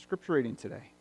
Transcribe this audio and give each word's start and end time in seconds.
scripture 0.00 0.32
reading 0.32 0.56
today. 0.56 0.92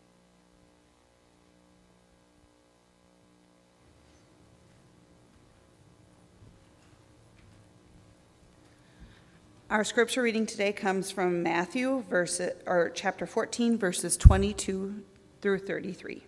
Our 9.70 9.84
scripture 9.86 10.22
reading 10.22 10.46
today 10.46 10.74
comes 10.74 11.12
from 11.12 11.42
Matthew, 11.42 12.04
verse, 12.10 12.42
or 12.66 12.92
chapter 12.94 13.26
14, 13.26 13.78
verses 13.78 14.18
22 14.18 15.04
through 15.42 15.60
33. 15.60 16.24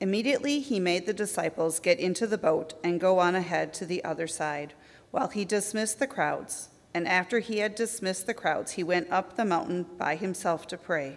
Immediately 0.00 0.60
he 0.60 0.78
made 0.78 1.06
the 1.06 1.14
disciples 1.14 1.80
get 1.80 1.98
into 1.98 2.26
the 2.26 2.38
boat 2.38 2.74
and 2.84 3.00
go 3.00 3.18
on 3.20 3.34
ahead 3.34 3.72
to 3.74 3.86
the 3.86 4.04
other 4.04 4.26
side, 4.26 4.74
while 5.12 5.28
he 5.28 5.44
dismissed 5.46 5.98
the 5.98 6.06
crowds. 6.06 6.68
And 6.92 7.08
after 7.08 7.38
he 7.38 7.58
had 7.58 7.74
dismissed 7.74 8.26
the 8.26 8.34
crowds, 8.34 8.72
he 8.72 8.82
went 8.82 9.10
up 9.10 9.36
the 9.36 9.44
mountain 9.44 9.86
by 9.96 10.16
himself 10.16 10.66
to 10.68 10.76
pray. 10.76 11.16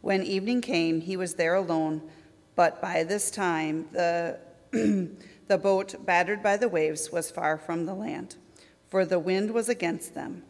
When 0.00 0.22
evening 0.22 0.60
came, 0.60 1.00
he 1.00 1.16
was 1.16 1.34
there 1.34 1.54
alone, 1.54 2.02
but 2.56 2.80
by 2.80 3.04
this 3.04 3.30
time 3.30 3.86
the, 3.92 4.38
the 4.72 5.58
boat, 5.58 6.06
battered 6.06 6.42
by 6.42 6.56
the 6.56 6.68
waves, 6.68 7.10
was 7.10 7.30
far 7.30 7.58
from 7.58 7.86
the 7.86 7.94
land 7.94 8.36
for 8.88 9.04
the 9.04 9.18
wind 9.18 9.52
was 9.52 9.68
against 9.68 10.14
them. 10.14 10.42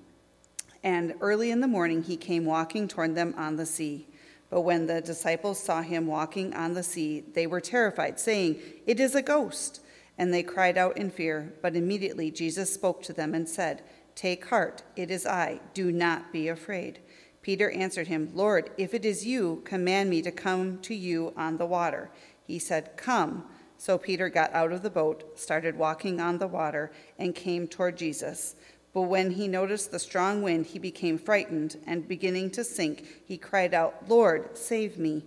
And 0.82 1.14
early 1.20 1.50
in 1.50 1.60
the 1.60 1.68
morning 1.68 2.04
he 2.04 2.16
came 2.16 2.44
walking 2.44 2.88
toward 2.88 3.14
them 3.14 3.34
on 3.36 3.56
the 3.56 3.66
sea. 3.66 4.06
But 4.48 4.62
when 4.62 4.86
the 4.86 5.00
disciples 5.00 5.62
saw 5.62 5.82
him 5.82 6.06
walking 6.06 6.54
on 6.54 6.72
the 6.72 6.82
sea, 6.82 7.24
they 7.34 7.46
were 7.46 7.60
terrified, 7.60 8.18
saying, 8.18 8.60
It 8.86 8.98
is 8.98 9.14
a 9.14 9.22
ghost. 9.22 9.82
And 10.16 10.32
they 10.32 10.42
cried 10.42 10.78
out 10.78 10.96
in 10.96 11.10
fear. 11.10 11.52
But 11.60 11.76
immediately 11.76 12.30
Jesus 12.30 12.72
spoke 12.72 13.02
to 13.02 13.12
them 13.12 13.34
and 13.34 13.48
said, 13.48 13.82
Take 14.14 14.46
heart, 14.46 14.82
it 14.96 15.10
is 15.10 15.26
I. 15.26 15.60
Do 15.74 15.92
not 15.92 16.32
be 16.32 16.48
afraid. 16.48 17.00
Peter 17.42 17.70
answered 17.70 18.08
him, 18.08 18.30
Lord, 18.34 18.70
if 18.76 18.94
it 18.94 19.04
is 19.04 19.26
you, 19.26 19.62
command 19.64 20.10
me 20.10 20.22
to 20.22 20.30
come 20.30 20.78
to 20.80 20.94
you 20.94 21.32
on 21.36 21.56
the 21.56 21.66
water. 21.66 22.10
He 22.46 22.58
said, 22.58 22.96
Come. 22.96 23.44
So 23.76 23.96
Peter 23.96 24.28
got 24.28 24.52
out 24.52 24.72
of 24.72 24.82
the 24.82 24.90
boat, 24.90 25.38
started 25.38 25.78
walking 25.78 26.20
on 26.20 26.38
the 26.38 26.48
water, 26.48 26.90
and 27.18 27.34
came 27.34 27.68
toward 27.68 27.96
Jesus. 27.96 28.56
But 28.92 29.02
when 29.02 29.30
he 29.30 29.46
noticed 29.46 29.92
the 29.92 29.98
strong 30.00 30.42
wind, 30.42 30.66
he 30.66 30.80
became 30.80 31.18
frightened, 31.18 31.76
and 31.86 32.08
beginning 32.08 32.50
to 32.52 32.64
sink, 32.64 33.06
he 33.24 33.38
cried 33.38 33.74
out, 33.74 34.08
Lord, 34.08 34.58
save 34.58 34.98
me. 34.98 35.24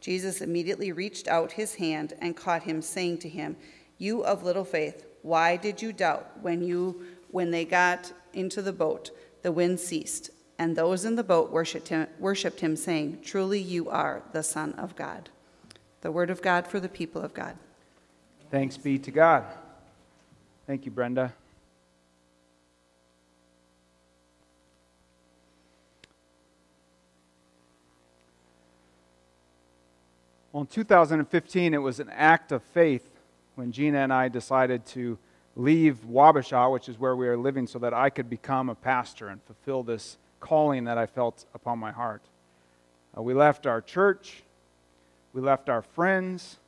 Jesus 0.00 0.40
immediately 0.40 0.90
reached 0.90 1.28
out 1.28 1.52
his 1.52 1.76
hand 1.76 2.14
and 2.20 2.36
caught 2.36 2.64
him, 2.64 2.82
saying 2.82 3.18
to 3.18 3.28
him, 3.28 3.56
You 3.98 4.24
of 4.24 4.42
little 4.42 4.64
faith, 4.64 5.06
why 5.22 5.56
did 5.56 5.80
you 5.80 5.92
doubt 5.92 6.40
when 6.42 6.62
you 6.64 7.02
when 7.30 7.52
they 7.52 7.64
got 7.64 8.12
into 8.32 8.60
the 8.60 8.72
boat? 8.72 9.10
The 9.42 9.52
wind 9.52 9.78
ceased, 9.78 10.30
and 10.62 10.76
those 10.76 11.04
in 11.04 11.16
the 11.16 11.24
boat 11.24 11.50
worshipped 11.50 11.88
him, 11.88 12.06
worshipped 12.20 12.60
him 12.60 12.76
saying, 12.76 13.18
Truly 13.24 13.60
you 13.60 13.90
are 13.90 14.22
the 14.30 14.44
Son 14.44 14.72
of 14.74 14.94
God. 14.94 15.28
The 16.02 16.12
word 16.12 16.30
of 16.30 16.40
God 16.40 16.68
for 16.68 16.78
the 16.78 16.88
people 16.88 17.20
of 17.20 17.34
God. 17.34 17.56
Thanks 18.48 18.76
be 18.76 18.96
to 19.00 19.10
God. 19.10 19.44
Thank 20.68 20.84
you, 20.84 20.92
Brenda. 20.92 21.32
Well, 30.52 30.60
in 30.60 30.68
2015, 30.68 31.74
it 31.74 31.78
was 31.78 31.98
an 31.98 32.08
act 32.10 32.52
of 32.52 32.62
faith 32.62 33.10
when 33.56 33.72
Gina 33.72 33.98
and 33.98 34.12
I 34.12 34.28
decided 34.28 34.86
to 34.86 35.18
leave 35.56 35.98
Wabasha, 36.08 36.70
which 36.70 36.88
is 36.88 37.00
where 37.00 37.16
we 37.16 37.26
are 37.26 37.36
living, 37.36 37.66
so 37.66 37.80
that 37.80 37.92
I 37.92 38.10
could 38.10 38.30
become 38.30 38.68
a 38.68 38.76
pastor 38.76 39.26
and 39.26 39.42
fulfill 39.42 39.82
this 39.82 40.18
calling 40.42 40.84
that 40.84 40.98
I 40.98 41.06
felt 41.06 41.46
upon 41.54 41.78
my 41.78 41.92
heart. 41.92 42.22
Uh, 43.16 43.22
we 43.22 43.32
left 43.32 43.66
our 43.66 43.80
church, 43.80 44.42
we 45.32 45.40
left 45.40 45.70
our 45.70 45.80
friends, 45.80 46.58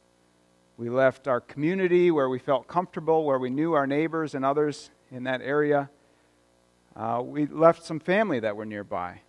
we 0.78 0.89
left 0.89 1.28
our 1.28 1.41
community 1.41 2.11
where 2.11 2.28
we 2.28 2.39
felt 2.39 2.66
comfortable, 2.66 3.25
where 3.25 3.39
we 3.39 3.50
knew 3.50 3.75
our 3.75 3.86
neighbors 3.86 4.34
and 4.34 4.44
others 4.44 4.91
in 5.10 5.25
that 5.25 5.43
area. 5.43 5.91
Uh, 6.97 7.21
we 7.25 7.47
left 7.47 7.84
some 7.84 8.00
family 8.00 8.41
that 8.41 8.56
were 8.56 8.65
nearby. 8.65 9.21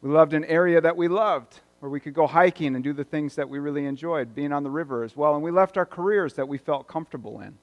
We 0.00 0.10
loved 0.10 0.32
an 0.32 0.44
area 0.44 0.80
that 0.80 0.96
we 0.96 1.08
loved, 1.08 1.60
where 1.80 1.90
we 1.90 2.00
could 2.00 2.14
go 2.14 2.26
hiking 2.26 2.74
and 2.74 2.84
do 2.84 2.92
the 2.92 3.04
things 3.04 3.34
that 3.34 3.48
we 3.48 3.58
really 3.58 3.86
enjoyed, 3.86 4.34
being 4.34 4.52
on 4.52 4.62
the 4.62 4.70
river 4.70 5.02
as 5.02 5.16
well. 5.16 5.34
And 5.34 5.42
we 5.42 5.50
left 5.50 5.76
our 5.76 5.86
careers 5.86 6.34
that 6.34 6.48
we 6.48 6.58
felt 6.58 6.86
comfortable 6.86 7.40
in. 7.40 7.58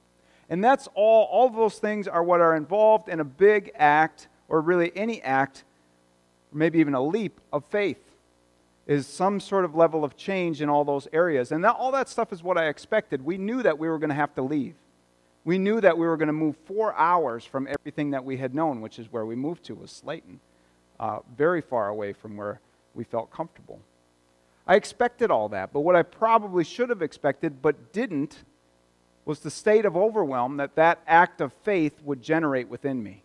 And 0.48 0.62
that's 0.62 0.88
all, 0.94 1.24
all 1.24 1.48
those 1.48 1.78
things 1.78 2.06
are 2.06 2.22
what 2.22 2.40
are 2.40 2.54
involved 2.54 3.08
in 3.08 3.20
a 3.20 3.24
big 3.24 3.72
act, 3.74 4.28
or 4.48 4.60
really 4.60 4.92
any 4.94 5.22
act, 5.22 5.64
or 6.52 6.56
maybe 6.56 6.78
even 6.78 6.94
a 6.94 7.02
leap 7.02 7.40
of 7.52 7.64
faith 7.66 7.98
is 8.86 9.06
some 9.06 9.38
sort 9.40 9.64
of 9.64 9.74
level 9.74 10.04
of 10.04 10.16
change 10.16 10.60
in 10.60 10.68
all 10.68 10.84
those 10.84 11.06
areas. 11.12 11.52
And 11.52 11.64
that, 11.64 11.76
all 11.76 11.92
that 11.92 12.08
stuff 12.08 12.32
is 12.32 12.42
what 12.42 12.58
I 12.58 12.66
expected. 12.66 13.24
We 13.24 13.38
knew 13.38 13.62
that 13.62 13.78
we 13.78 13.88
were 13.88 13.98
going 13.98 14.10
to 14.10 14.14
have 14.14 14.34
to 14.34 14.42
leave. 14.42 14.74
We 15.44 15.58
knew 15.58 15.80
that 15.80 15.96
we 15.96 16.06
were 16.06 16.16
going 16.16 16.28
to 16.28 16.32
move 16.32 16.56
four 16.66 16.94
hours 16.94 17.44
from 17.44 17.66
everything 17.66 18.10
that 18.10 18.24
we 18.24 18.36
had 18.36 18.54
known, 18.54 18.80
which 18.80 18.98
is 18.98 19.10
where 19.10 19.26
we 19.26 19.34
moved 19.34 19.64
to, 19.64 19.74
was 19.74 19.90
Slayton, 19.90 20.40
uh, 21.00 21.20
very 21.36 21.60
far 21.60 21.88
away 21.88 22.12
from 22.12 22.36
where 22.36 22.60
we 22.94 23.04
felt 23.04 23.30
comfortable. 23.30 23.80
I 24.66 24.76
expected 24.76 25.30
all 25.30 25.48
that, 25.48 25.72
but 25.72 25.80
what 25.80 25.96
I 25.96 26.02
probably 26.02 26.62
should 26.62 26.90
have 26.90 27.02
expected 27.02 27.60
but 27.60 27.92
didn't 27.92 28.44
was 29.24 29.40
the 29.40 29.50
state 29.50 29.84
of 29.84 29.96
overwhelm 29.96 30.56
that 30.56 30.76
that 30.76 31.00
act 31.06 31.40
of 31.40 31.52
faith 31.64 32.00
would 32.02 32.22
generate 32.22 32.68
within 32.68 33.02
me. 33.02 33.22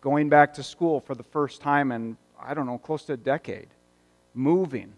Going 0.00 0.28
back 0.28 0.54
to 0.54 0.62
school 0.62 1.00
for 1.00 1.14
the 1.14 1.22
first 1.22 1.60
time 1.60 1.92
in, 1.92 2.16
I 2.40 2.54
don't 2.54 2.66
know, 2.66 2.78
close 2.78 3.04
to 3.04 3.14
a 3.14 3.16
decade 3.16 3.68
moving, 4.34 4.92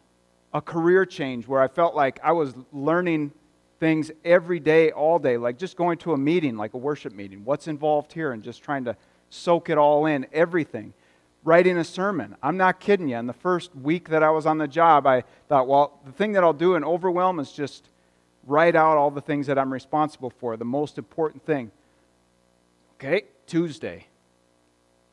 a 0.53 0.61
career 0.61 1.07
change 1.07 1.49
where 1.49 1.63
I 1.63 1.69
felt 1.69 1.95
like 1.95 2.21
I 2.23 2.33
was 2.33 2.55
learning 2.73 3.33
things 3.79 4.11
every 4.25 4.61
day, 4.61 4.93
all 4.93 5.19
day, 5.19 5.37
like 5.39 5.59
just 5.59 5.77
going 5.77 5.99
to 5.99 6.13
a 6.13 6.19
meeting, 6.19 6.57
like 6.57 6.75
a 6.75 6.79
worship 6.79 7.13
meeting. 7.15 7.45
What's 7.45 7.67
involved 7.67 8.13
here? 8.13 8.33
And 8.33 8.43
just 8.43 8.63
trying 8.63 8.85
to 8.85 8.97
soak 9.31 9.71
it 9.71 9.79
all 9.79 10.07
in, 10.07 10.27
everything. 10.33 10.93
Writing 11.43 11.79
a 11.79 11.85
sermon. 11.85 12.37
I'm 12.43 12.59
not 12.59 12.81
kidding 12.81 13.09
you. 13.09 13.17
In 13.17 13.27
the 13.27 13.33
first 13.33 13.75
week 13.75 14.11
that 14.11 14.23
I 14.23 14.31
was 14.31 14.45
on 14.45 14.59
the 14.59 14.69
job, 14.69 15.07
I 15.07 15.25
thought, 15.49 15.67
well, 15.67 15.99
the 16.05 16.13
thing 16.13 16.33
that 16.33 16.45
I'll 16.45 16.53
do 16.53 16.75
in 16.75 16.85
overwhelm 16.85 17.41
is 17.41 17.51
just 17.51 17.89
write 18.47 18.77
out 18.77 18.99
all 18.99 19.11
the 19.11 19.23
things 19.23 19.47
that 19.47 19.59
I'm 19.59 19.73
responsible 19.73 20.31
for, 20.31 20.59
the 20.59 20.65
most 20.67 20.99
important 20.99 21.47
thing. 21.47 21.71
Okay, 22.97 23.23
Tuesday, 23.47 24.07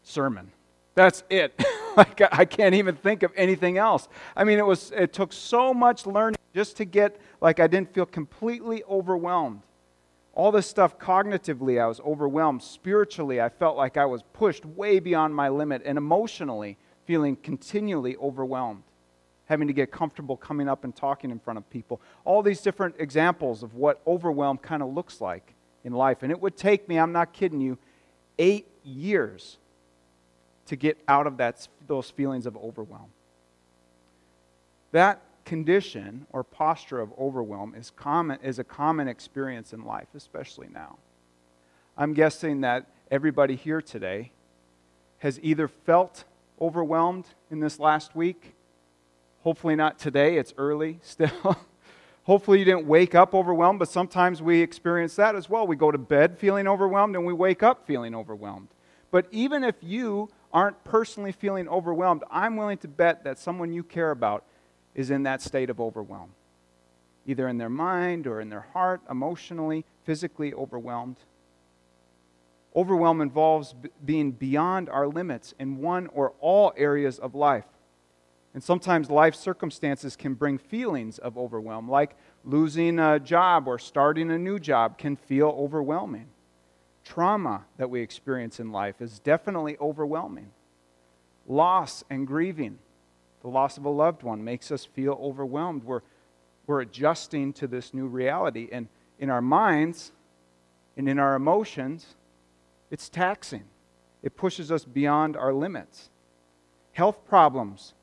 sermon. 0.04 0.52
That's 0.96 1.24
it. 1.30 1.64
like 2.06 2.22
I 2.32 2.46
can't 2.46 2.76
even 2.76 2.96
think 2.96 3.24
of 3.24 3.32
anything 3.36 3.80
else. 3.80 4.08
I 4.36 4.44
mean, 4.44 4.60
it 4.60 4.66
was 4.66 4.92
it 4.92 5.14
took 5.14 5.34
so 5.34 5.74
much 5.74 6.06
learning 6.06 6.38
just 6.54 6.78
to 6.78 6.86
get 6.86 7.20
like 7.42 7.60
I 7.60 7.66
didn't 7.66 7.92
feel 7.94 8.06
completely 8.06 8.84
overwhelmed. 8.84 9.62
All 10.34 10.52
this 10.52 10.68
stuff 10.68 11.00
cognitively, 11.00 11.82
I 11.82 11.88
was 11.88 12.00
overwhelmed. 12.02 12.62
Spiritually, 12.62 13.42
I 13.42 13.50
felt 13.50 13.76
like 13.76 13.98
I 13.98 14.06
was 14.06 14.22
pushed 14.34 14.64
way 14.64 15.00
beyond 15.00 15.34
my 15.34 15.50
limit, 15.50 15.82
and 15.84 15.98
emotionally, 15.98 16.78
feeling 17.06 17.36
continually 17.36 18.16
overwhelmed, 18.18 18.84
having 19.46 19.68
to 19.68 19.74
get 19.74 19.92
comfortable 19.92 20.38
coming 20.38 20.70
up 20.70 20.84
and 20.84 20.96
talking 20.96 21.32
in 21.32 21.40
front 21.40 21.58
of 21.58 21.68
people. 21.72 22.00
All 22.24 22.44
these 22.44 22.62
different 22.62 22.94
examples 23.00 23.64
of 23.64 23.74
what 23.74 24.00
overwhelm 24.06 24.60
kind 24.60 24.84
of 24.84 24.94
looks 24.94 25.20
like 25.20 25.56
in 25.84 25.94
life. 25.94 26.22
And 26.22 26.32
it 26.32 26.40
would 26.40 26.56
take 26.56 26.88
me, 26.88 27.00
I'm 27.00 27.12
not 27.14 27.34
kidding 27.34 27.60
you, 27.60 27.80
eight 28.38 28.68
years 28.84 29.58
to 30.68 30.76
get 30.76 30.98
out 31.08 31.28
of 31.28 31.38
that, 31.38 31.68
those 31.88 32.10
feelings 32.10 32.46
of 32.46 32.56
overwhelm. 32.58 33.10
That 34.92 35.22
condition 35.46 36.28
or 36.32 36.44
posture 36.44 37.00
of 37.00 37.12
overwhelm 37.18 37.74
is, 37.76 37.90
common, 37.92 38.40
is 38.44 38.60
a 38.60 38.64
common 38.64 39.08
experience 39.08 39.74
in 39.74 39.84
life, 39.84 40.08
especially 40.16 40.68
now. 40.74 40.98
I'm 41.98 42.14
guessing 42.14 42.62
that 42.62 42.86
everybody 43.10 43.56
here 43.56 43.82
today 43.82 44.32
has 45.20 45.40
either 45.42 45.68
felt 45.68 46.26
overwhelmed 46.62 47.26
in 47.50 47.60
this 47.60 47.80
last 47.80 48.16
week. 48.16 48.54
Hopefully, 49.42 49.76
not 49.76 49.98
today, 49.98 50.38
it's 50.38 50.54
early 50.58 51.00
still. 51.02 51.58
Hopefully, 52.24 52.60
you 52.60 52.66
didn't 52.66 52.86
wake 52.86 53.16
up 53.16 53.34
overwhelmed, 53.34 53.80
but 53.80 53.88
sometimes 53.88 54.42
we 54.42 54.62
experience 54.62 55.16
that 55.16 55.34
as 55.36 55.50
well. 55.50 55.66
We 55.66 55.78
go 55.78 55.92
to 55.92 55.98
bed 55.98 56.38
feeling 56.38 56.68
overwhelmed 56.68 57.16
and 57.16 57.26
we 57.26 57.32
wake 57.32 57.64
up 57.64 57.88
feeling 57.88 58.14
overwhelmed. 58.14 58.68
But 59.12 59.28
even 59.32 59.64
if 59.64 59.76
you 59.82 60.30
aren't 60.54 60.84
personally 60.84 61.32
feeling 61.32 61.68
overwhelmed, 61.68 62.24
I'm 62.32 62.56
willing 62.56 62.78
to 62.80 62.88
bet 62.88 63.24
that 63.24 63.40
someone 63.40 63.74
you 63.74 63.84
care 63.84 64.12
about 64.12 64.44
is 64.96 65.12
in 65.12 65.24
that 65.24 65.42
state 65.42 65.70
of 65.70 65.80
overwhelm, 65.80 66.32
either 67.26 67.48
in 67.48 67.58
their 67.58 67.70
mind 67.70 68.28
or 68.28 68.42
in 68.42 68.50
their 68.50 68.66
heart, 68.74 69.02
emotionally, 69.10 69.86
physically 70.04 70.54
overwhelmed. 70.54 71.18
Overwhelm 72.76 73.22
involves 73.22 73.74
b- 73.74 73.90
being 74.04 74.32
beyond 74.32 74.90
our 74.90 75.08
limits 75.08 75.54
in 75.60 75.78
one 75.78 76.08
or 76.08 76.34
all 76.40 76.74
areas 76.78 77.20
of 77.20 77.36
life. 77.36 77.66
And 78.54 78.64
sometimes 78.64 79.10
life 79.10 79.36
circumstances 79.36 80.16
can 80.16 80.34
bring 80.34 80.58
feelings 80.58 81.20
of 81.20 81.38
overwhelm, 81.38 81.90
like 81.90 82.16
losing 82.44 82.98
a 82.98 83.20
job 83.20 83.68
or 83.68 83.78
starting 83.78 84.32
a 84.32 84.38
new 84.38 84.58
job 84.58 84.98
can 84.98 85.16
feel 85.16 85.50
overwhelming 85.50 86.28
trauma 87.08 87.64
that 87.78 87.90
we 87.90 88.02
experience 88.02 88.60
in 88.60 88.72
life 88.72 89.02
is 89.02 89.20
definitely 89.20 89.78
overwhelming. 89.80 90.52
Loss 91.48 92.04
and 92.10 92.28
grieving, 92.28 92.80
the 93.42 93.48
loss 93.48 93.78
of 93.78 93.86
a 93.86 93.90
loved 93.90 94.24
one 94.24 94.44
makes 94.44 94.72
us 94.72 94.84
feel 94.84 95.18
overwhelmed. 95.22 95.86
We're, 95.86 96.02
we're 96.66 96.82
adjusting 96.82 97.54
to 97.54 97.68
this 97.68 97.94
new 97.94 98.08
reality. 98.08 98.68
And 98.74 98.90
in 99.20 99.30
our 99.30 99.42
minds 99.42 100.12
and 100.98 101.08
in 101.08 101.18
our 101.18 101.36
emotions, 101.36 102.16
it's 102.92 103.08
taxing. 103.08 103.64
It 104.22 104.36
pushes 104.36 104.70
us 104.70 104.84
beyond 104.84 105.38
our 105.38 105.54
limits. 105.54 106.10
Health 106.92 107.26
problems 107.26 107.94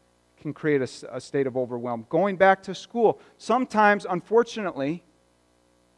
can 0.40 0.54
create 0.54 0.80
a, 0.80 1.16
a, 1.16 1.20
state 1.20 1.46
of 1.46 1.58
overwhelm. 1.58 2.06
Going 2.08 2.36
back 2.36 2.62
to 2.62 2.74
school, 2.74 3.20
sometimes, 3.36 4.06
unfortunately, 4.08 5.04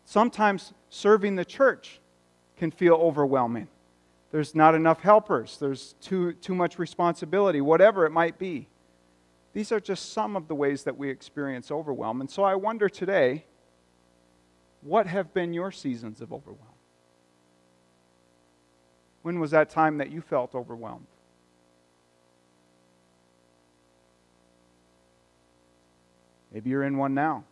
sometimes 0.04 0.72
serving 0.88 1.36
the 1.36 1.44
church 1.44 2.00
can 2.56 2.70
feel 2.70 2.94
overwhelming. 2.94 3.68
There's 4.32 4.54
not 4.54 4.74
enough 4.74 5.00
helpers, 5.00 5.58
there's 5.58 5.94
too, 6.00 6.32
too 6.34 6.54
much 6.54 6.78
responsibility, 6.78 7.60
whatever 7.60 8.04
it 8.06 8.10
might 8.10 8.38
be. 8.38 8.68
These 9.52 9.72
are 9.72 9.80
just 9.80 10.12
some 10.12 10.36
of 10.36 10.48
the 10.48 10.54
ways 10.54 10.82
that 10.84 10.98
we 10.98 11.08
experience 11.08 11.70
overwhelm. 11.70 12.20
And 12.20 12.30
so 12.30 12.42
I 12.42 12.56
wonder 12.56 12.88
today 12.88 13.44
what 14.82 15.06
have 15.06 15.32
been 15.32 15.52
your 15.52 15.72
seasons 15.72 16.20
of 16.20 16.32
overwhelm? 16.32 16.60
When 19.22 19.40
was 19.40 19.50
that 19.50 19.70
time 19.70 19.98
that 19.98 20.10
you 20.10 20.20
felt 20.20 20.54
overwhelmed? 20.54 21.06
Maybe 26.52 26.70
you're 26.70 26.84
in 26.84 26.96
one 26.96 27.14
now. 27.14 27.44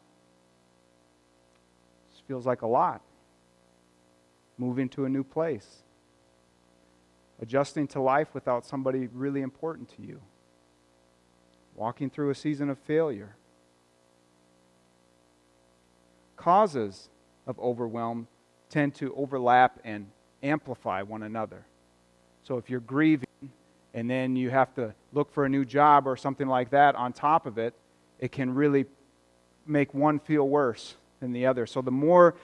This 2.13 2.21
feels 2.29 2.47
like 2.47 2.63
a 2.63 2.67
lot. 2.67 3.03
Moving 4.59 4.89
to 4.91 5.05
a 5.05 5.09
new 5.09 5.25
place. 5.25 5.83
Adjusting 7.41 7.89
to 7.89 8.01
life 8.01 8.29
without 8.35 8.65
somebody 8.65 9.09
really 9.13 9.43
important 9.43 9.89
to 9.97 10.03
you. 10.03 10.21
Walking 11.75 12.09
through 12.09 12.31
a 12.31 12.35
season 12.35 12.71
of 12.71 12.79
failure. 12.79 13.37
Causes 16.37 17.09
of 17.47 17.59
overwhelm 17.59 18.29
tend 18.71 18.95
to 18.97 19.15
overlap 19.15 19.81
and 19.85 20.07
amplify 20.43 21.03
one 21.03 21.23
another. 21.23 21.67
So 22.43 22.59
if 22.59 22.69
you're 22.71 22.81
grieving 22.81 23.27
and 23.95 24.11
then 24.11 24.37
you 24.37 24.51
have 24.51 24.75
to 24.75 24.95
look 25.13 25.33
for 25.33 25.45
a 25.45 25.49
new 25.49 25.65
job 25.65 26.07
or 26.07 26.17
something 26.17 26.47
like 26.49 26.71
that 26.71 26.95
on 26.95 27.13
top 27.13 27.47
of 27.47 27.59
it, 27.59 27.75
it 28.19 28.31
can 28.31 28.55
really 28.55 28.87
make 29.67 29.95
one 29.95 30.19
feel 30.19 30.49
worse 30.49 30.97
than 31.21 31.33
the 31.33 31.47
other. 31.47 31.67
So 31.67 31.81
the 31.81 31.91
more 31.91 32.35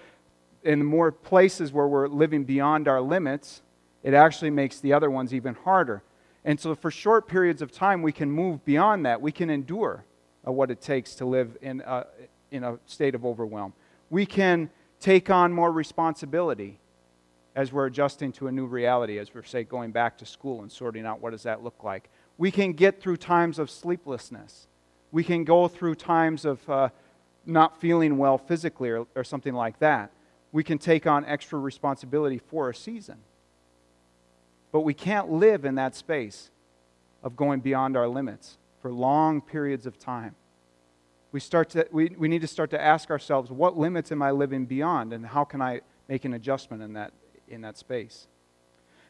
in 0.63 0.79
the 0.79 0.85
more 0.85 1.11
places 1.11 1.73
where 1.73 1.87
we're 1.87 2.09
living 2.09 2.45
beyond 2.45 2.89
our 2.89 3.01
limits, 3.01 3.63
it 4.03 4.15
actually 4.15 4.51
makes 4.51 4.81
the 4.81 4.93
other 4.93 5.11
ones 5.11 5.35
even 5.35 5.55
harder. 5.55 6.03
And 6.45 6.59
so 6.59 6.75
for 6.75 6.91
short 6.91 7.29
periods 7.29 7.63
of 7.63 7.71
time, 7.71 8.03
we 8.03 8.13
can 8.13 8.31
move 8.31 8.65
beyond 8.65 9.05
that. 9.07 9.21
We 9.21 9.33
can 9.33 9.51
endure 9.51 10.05
uh, 10.47 10.53
what 10.53 10.71
it 10.71 10.81
takes 10.81 11.15
to 11.17 11.27
live 11.27 11.57
in 11.61 11.83
a, 11.83 12.07
in 12.51 12.65
a 12.65 12.79
state 12.87 13.15
of 13.15 13.25
overwhelm. 13.25 13.73
We 14.09 14.27
can 14.27 14.71
take 15.01 15.31
on 15.31 15.53
more 15.53 15.71
responsibility 15.71 16.79
as 17.55 17.73
we're 17.73 17.87
adjusting 17.87 18.33
to 18.33 18.47
a 18.47 18.53
new 18.53 18.67
reality, 18.67 19.19
as 19.19 19.35
we're, 19.35 19.43
say, 19.43 19.65
going 19.65 19.91
back 19.91 20.17
to 20.19 20.27
school 20.27 20.63
and 20.63 20.71
sorting 20.71 21.05
out 21.05 21.21
what 21.21 21.31
does 21.31 21.43
that 21.43 21.63
look 21.63 21.83
like. 21.83 22.09
We 22.39 22.51
can 22.51 22.73
get 22.73 23.01
through 23.01 23.19
times 23.19 23.59
of 23.59 23.71
sleeplessness. 23.71 24.69
We 25.11 25.25
can 25.25 25.45
go 25.45 25.69
through 25.69 25.97
times 25.97 26.45
of 26.45 26.71
uh, 26.71 26.89
not 27.45 27.81
feeling 27.81 28.17
well 28.17 28.39
physically 28.39 28.91
or, 28.91 29.07
or 29.15 29.25
something 29.25 29.55
like 29.55 29.79
that. 29.81 30.13
We 30.53 30.65
can 30.65 30.79
take 30.79 31.07
on 31.07 31.25
extra 31.25 31.59
responsibility 31.59 32.39
for 32.39 32.69
a 32.69 32.75
season. 32.75 33.19
But 34.73 34.81
we 34.81 34.95
can't 34.95 35.31
live 35.31 35.65
in 35.65 35.77
that 35.77 35.95
space 35.95 36.51
of 37.23 37.37
going 37.37 37.61
beyond 37.61 37.97
our 37.97 38.09
limits 38.09 38.59
for 38.81 38.93
long 38.93 39.41
periods 39.41 39.87
of 39.87 39.99
time 39.99 40.35
we, 41.33 41.41
start 41.41 41.71
to, 41.71 41.87
we, 41.93 42.15
we 42.19 42.29
need 42.29 42.41
to 42.41 42.47
start 42.47 42.71
to 42.71 42.81
ask 42.81 43.11
ourselves 43.11 43.51
what 43.51 43.77
limits 43.77 44.11
am 44.11 44.23
I 44.23 44.31
living 44.33 44.67
beyond 44.67 45.13
and 45.13 45.25
how 45.25 45.45
can 45.45 45.63
I 45.63 45.81
make 46.09 46.25
an 46.25 46.35
adjustment 46.35 46.83
in 46.83 46.95
that, 46.95 47.13
in 47.49 47.61
that 47.61 47.79
space? 47.79 48.27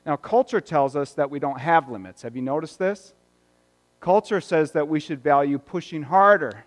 Now, 0.04 0.16
culture 0.16 0.60
tells 0.60 0.96
us 0.96 1.12
that 1.14 1.30
we 1.30 1.38
don't 1.38 1.60
have 1.60 1.90
limits. 1.90 2.22
Have 2.22 2.36
you 2.36 2.42
noticed 2.42 2.78
this? 2.78 3.14
Culture 4.00 4.40
says 4.40 4.72
that 4.72 4.88
we 4.88 4.98
should 5.00 5.22
value 5.22 5.58
pushing 5.58 6.02
harder. 6.02 6.64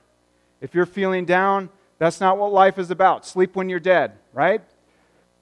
If 0.62 0.76
you're 0.76 0.86
feeling 0.86 1.26
down, 1.26 1.70
that's 2.04 2.20
not 2.20 2.38
what 2.38 2.52
life 2.52 2.78
is 2.78 2.92
about. 2.92 3.26
Sleep 3.26 3.56
when 3.56 3.70
you're 3.70 3.80
dead, 3.80 4.18
right? 4.34 4.62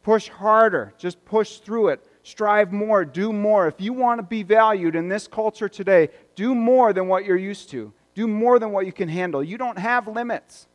Push 0.04 0.30
harder. 0.30 0.94
Just 0.98 1.24
push 1.26 1.58
through 1.58 1.88
it. 1.88 2.06
Strive 2.22 2.72
more. 2.72 3.04
Do 3.04 3.34
more. 3.34 3.68
If 3.68 3.82
you 3.82 3.94
want 3.94 4.20
to 4.20 4.24
be 4.24 4.44
valued 4.44 4.96
in 4.96 5.10
this 5.10 5.28
culture 5.28 5.68
today, 5.68 6.10
do 6.36 6.54
more 6.54 6.94
than 6.94 7.08
what 7.08 7.26
you're 7.26 7.36
used 7.36 7.70
to. 7.72 7.92
Do 8.14 8.28
more 8.28 8.60
than 8.60 8.72
what 8.72 8.86
you 8.86 8.92
can 8.92 9.10
handle. 9.10 9.44
You 9.44 9.58
don't 9.58 9.80
have 9.80 10.08
limits. 10.08 10.68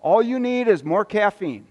All 0.00 0.22
you 0.22 0.40
need 0.40 0.66
is 0.66 0.82
more 0.82 1.04
caffeine. 1.04 1.68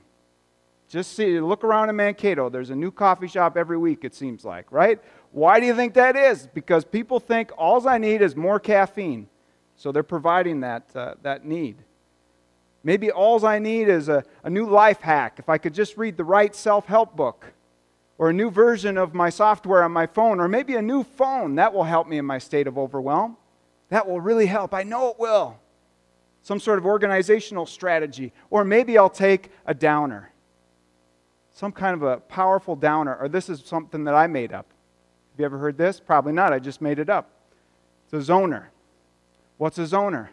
Just 0.88 1.14
see, 1.14 1.42
look 1.42 1.66
around 1.66 1.90
in 1.90 1.98
Mankato. 1.98 2.50
There's 2.50 2.70
a 2.70 2.76
new 2.76 2.90
coffee 2.90 3.28
shop 3.28 3.58
every 3.58 3.78
week, 3.78 4.06
it 4.06 4.16
seems 4.16 4.46
like, 4.46 4.72
right? 4.72 5.02
Why 5.32 5.60
do 5.60 5.66
you 5.66 5.76
think 5.76 5.94
that 5.96 6.16
is? 6.16 6.48
Because 6.54 6.86
people 6.86 7.20
think 7.20 7.52
all 7.58 7.86
I 7.88 7.98
need 7.98 8.22
is 8.22 8.36
more 8.36 8.60
caffeine. 8.60 9.28
So 9.76 9.92
they're 9.92 10.04
providing 10.04 10.62
that, 10.62 10.90
uh, 10.96 11.16
that 11.22 11.46
need. 11.46 11.84
Maybe 12.84 13.12
all 13.12 13.46
I 13.46 13.60
need 13.60 13.90
is 13.90 14.10
a, 14.10 14.24
a 14.44 14.50
new 14.50 14.70
life 14.70 15.02
hack. 15.02 15.36
If 15.38 15.50
I 15.50 15.58
could 15.58 15.74
just 15.74 15.98
read 15.98 16.18
the 16.18 16.24
right 16.24 16.56
self 16.56 16.86
help 16.86 17.16
book, 17.16 17.54
or 18.18 18.30
a 18.30 18.34
new 18.34 18.52
version 18.52 18.98
of 18.98 19.14
my 19.14 19.30
software 19.30 19.84
on 19.84 19.92
my 19.92 20.06
phone, 20.06 20.40
or 20.40 20.48
maybe 20.48 20.76
a 20.76 20.82
new 20.82 21.04
phone, 21.04 21.56
that 21.56 21.74
will 21.74 21.86
help 21.86 22.08
me 22.08 22.18
in 22.18 22.26
my 22.26 22.38
state 22.38 22.68
of 22.68 22.78
overwhelm. 22.78 23.38
That 23.90 24.08
will 24.08 24.22
really 24.22 24.46
help. 24.46 24.74
I 24.74 24.84
know 24.84 25.10
it 25.10 25.20
will. 25.20 25.58
Some 26.42 26.60
sort 26.60 26.80
of 26.80 26.86
organizational 26.86 27.66
strategy. 27.66 28.34
Or 28.50 28.64
maybe 28.64 28.98
I'll 28.98 29.10
take 29.10 29.52
a 29.66 29.74
downer. 29.74 30.32
Some 31.52 31.72
kind 31.72 31.96
of 31.96 32.04
a 32.04 32.18
powerful 32.18 32.76
downer. 32.76 33.16
Or 33.16 33.30
this 33.30 33.50
is 33.50 33.62
something 33.66 34.04
that 34.04 34.14
I 34.14 34.28
made 34.28 34.54
up. 34.54 34.68
Have 35.32 35.40
you 35.40 35.46
ever 35.46 35.58
heard 35.58 35.78
this? 35.78 36.00
Probably 36.00 36.34
not. 36.34 36.54
I 36.54 36.60
just 36.60 36.82
made 36.82 37.00
it 37.00 37.10
up. 37.10 37.30
It's 38.06 38.30
a 38.30 38.32
zoner. 38.32 38.66
What's 39.58 39.78
a 39.78 39.84
zoner? 39.84 40.30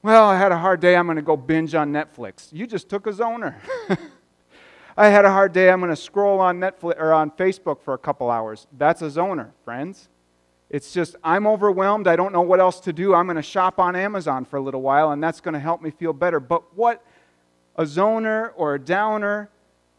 Well, 0.00 0.26
I 0.26 0.36
had 0.36 0.52
a 0.52 0.58
hard 0.58 0.80
day. 0.80 0.94
I'm 0.94 1.06
going 1.06 1.16
to 1.16 1.22
go 1.22 1.36
binge 1.36 1.74
on 1.74 1.92
Netflix. 1.92 2.52
You 2.52 2.68
just 2.68 2.88
took 2.88 3.08
a 3.08 3.12
zoner. 3.12 3.56
I 4.96 5.08
had 5.08 5.24
a 5.24 5.30
hard 5.30 5.52
day. 5.52 5.70
I'm 5.70 5.80
going 5.80 5.90
to 5.90 5.96
scroll 5.96 6.38
on 6.38 6.60
Netflix 6.60 7.00
or 7.00 7.12
on 7.12 7.32
Facebook 7.32 7.82
for 7.82 7.94
a 7.94 7.98
couple 7.98 8.30
hours. 8.30 8.68
That's 8.76 9.02
a 9.02 9.06
zoner, 9.06 9.50
friends. 9.64 10.08
It's 10.70 10.92
just, 10.92 11.16
I'm 11.24 11.48
overwhelmed. 11.48 12.06
I 12.06 12.14
don't 12.14 12.32
know 12.32 12.42
what 12.42 12.60
else 12.60 12.78
to 12.80 12.92
do. 12.92 13.12
I'm 13.12 13.26
going 13.26 13.36
to 13.36 13.42
shop 13.42 13.80
on 13.80 13.96
Amazon 13.96 14.44
for 14.44 14.56
a 14.56 14.60
little 14.60 14.82
while, 14.82 15.10
and 15.10 15.22
that's 15.22 15.40
going 15.40 15.54
to 15.54 15.60
help 15.60 15.82
me 15.82 15.90
feel 15.90 16.12
better. 16.12 16.38
But 16.38 16.76
what 16.76 17.04
a 17.74 17.82
zoner 17.82 18.52
or 18.54 18.74
a 18.74 18.78
downer 18.78 19.50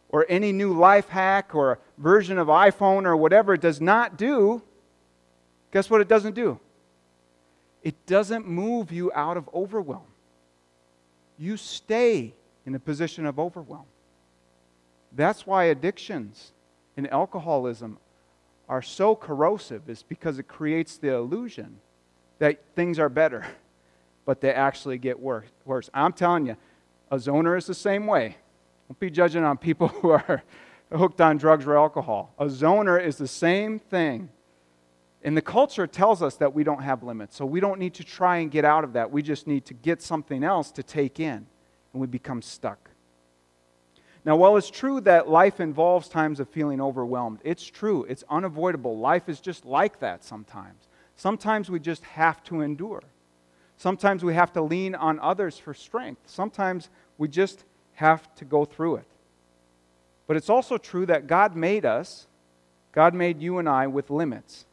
or 0.08 0.26
any 0.30 0.54
new 0.54 0.74
life 0.74 1.10
hack 1.10 1.54
or 1.54 1.80
version 1.98 2.38
of 2.38 2.48
iPhone 2.48 3.06
or 3.06 3.18
whatever 3.18 3.58
does 3.58 3.82
not 3.82 4.18
do, 4.18 4.62
guess 5.72 5.90
what 5.90 6.00
it 6.00 6.08
doesn't 6.08 6.36
do? 6.36 6.58
It 7.84 8.06
doesn't 8.06 8.48
move 8.48 8.92
you 8.92 9.12
out 9.14 9.38
of 9.38 9.50
overwhelm. 9.54 10.08
You 11.38 11.58
stay 11.58 12.34
in 12.66 12.76
a 12.76 12.80
position 12.80 13.26
of 13.26 13.40
overwhelm. 13.40 13.86
That's 15.12 15.48
why 15.48 15.66
addictions 15.66 16.52
and 16.98 17.10
alcoholism 17.12 17.98
are 18.68 18.82
so 18.82 19.16
corrosive 19.16 19.90
is 19.90 20.04
because 20.04 20.38
it 20.38 20.48
creates 20.48 20.98
the 20.98 21.14
illusion 21.14 21.80
that 22.38 22.60
things 22.76 23.00
are 23.00 23.10
better, 23.10 23.46
but 24.26 24.42
they 24.42 24.54
actually 24.54 24.98
get 24.98 25.20
worse. 25.20 25.90
I'm 25.94 26.14
telling 26.14 26.46
you, 26.46 26.58
a 27.10 27.16
zoner 27.16 27.58
is 27.58 27.66
the 27.66 27.74
same 27.74 28.06
way. 28.06 28.38
Don't 28.88 29.00
be 29.00 29.10
judging 29.10 29.44
on 29.44 29.58
people 29.58 29.88
who 29.88 30.10
are 30.10 30.44
hooked 30.92 31.22
on 31.22 31.38
drugs 31.38 31.66
or 31.66 31.76
alcohol. 31.76 32.34
A 32.38 32.46
zoner 32.46 33.04
is 33.04 33.18
the 33.18 33.28
same 33.28 33.80
thing. 33.80 34.30
And 35.24 35.36
the 35.36 35.42
culture 35.42 35.86
tells 35.86 36.22
us 36.22 36.36
that 36.36 36.54
we 36.54 36.64
don't 36.64 36.82
have 36.82 37.04
limits, 37.04 37.36
so 37.36 37.46
we 37.46 37.60
don't 37.60 37.80
need 37.80 37.94
to 37.96 38.04
try 38.04 38.38
and 38.38 38.50
get 38.50 38.64
out 38.64 38.84
of 38.84 38.94
that. 38.94 39.12
We 39.12 39.22
just 39.22 39.48
need 39.48 39.66
to 39.66 39.74
get 39.74 40.02
something 40.02 40.44
else 40.44 40.72
to 40.72 40.84
take 40.84 41.20
in, 41.20 41.46
and 41.94 42.02
we 42.02 42.08
become 42.08 42.42
stuck. 42.42 42.90
Now, 44.26 44.36
while 44.36 44.58
it's 44.58 44.70
true 44.70 45.02
that 45.02 45.30
life 45.30 45.60
involves 45.60 46.08
times 46.08 46.40
of 46.40 46.50
feeling 46.50 46.82
overwhelmed, 46.82 47.40
it's 47.44 47.66
true, 47.66 48.06
it's 48.06 48.24
unavoidable. 48.30 48.98
Life 48.98 49.28
is 49.28 49.40
just 49.40 49.66
like 49.66 50.00
that 50.00 50.24
sometimes. 50.24 50.88
Sometimes 51.16 51.70
we 51.70 51.80
just 51.80 52.04
have 52.04 52.44
to 52.46 52.62
endure. 52.62 53.04
Sometimes 53.78 54.24
we 54.24 54.34
have 54.34 54.54
to 54.54 54.62
lean 54.62 54.94
on 54.96 55.20
others 55.20 55.58
for 55.58 55.74
strength. 55.74 56.22
Sometimes 56.26 56.90
we 57.18 57.28
just 57.28 57.64
have 57.94 58.34
to 58.36 58.46
go 58.46 58.66
through 58.66 58.98
it. 58.98 59.08
But 60.28 60.38
it's 60.38 60.50
also 60.50 60.78
true 60.78 61.06
that 61.08 61.28
God 61.28 61.56
made 61.56 61.86
us, 61.86 62.28
God 62.92 63.14
made 63.14 63.42
you 63.42 63.58
and 63.58 63.68
I 63.68 63.88
with 63.88 64.10
limits. 64.10 64.66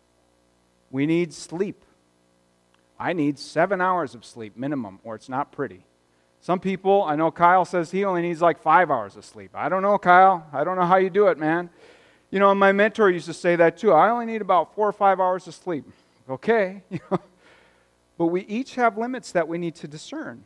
We 0.91 1.07
need 1.07 1.33
sleep. 1.33 1.85
I 2.99 3.13
need 3.13 3.39
seven 3.39 3.81
hours 3.81 4.15
of 4.15 4.25
sleep 4.25 4.57
minimum, 4.57 5.01
or 5.05 5.15
it's 5.15 5.29
not 5.29 5.53
pretty. 5.53 5.85
Some 6.41 6.61
people, 6.61 7.03
I 7.03 7.17
know 7.17 7.31
Kyle 7.31 7.65
says 7.65 7.91
he 7.91 8.05
only 8.05 8.23
needs 8.23 8.41
like 8.41 8.61
five 8.61 8.91
hours 8.91 9.17
of 9.17 9.25
sleep. 9.25 9.51
I 9.55 9.69
don't 9.69 9.83
know, 9.83 9.99
Kyle. 9.99 10.47
I 10.53 10.65
don't 10.65 10.77
know 10.77 10.87
how 10.87 10.97
you 10.97 11.11
do 11.11 11.27
it, 11.27 11.39
man. 11.39 11.71
You 12.31 12.39
know, 12.39 12.55
my 12.55 12.73
mentor 12.73 13.11
used 13.11 13.27
to 13.27 13.35
say 13.35 13.57
that 13.57 13.77
too. 13.77 13.93
I 13.93 14.11
only 14.11 14.27
need 14.27 14.41
about 14.41 14.75
four 14.75 14.89
or 14.89 14.93
five 14.93 15.21
hours 15.21 15.47
of 15.47 15.55
sleep. 15.55 15.85
Okay. 16.29 16.83
but 18.19 18.27
we 18.27 18.43
each 18.43 18.75
have 18.77 18.99
limits 18.99 19.33
that 19.33 19.47
we 19.49 19.59
need 19.59 19.75
to 19.77 19.89
discern. 19.89 20.45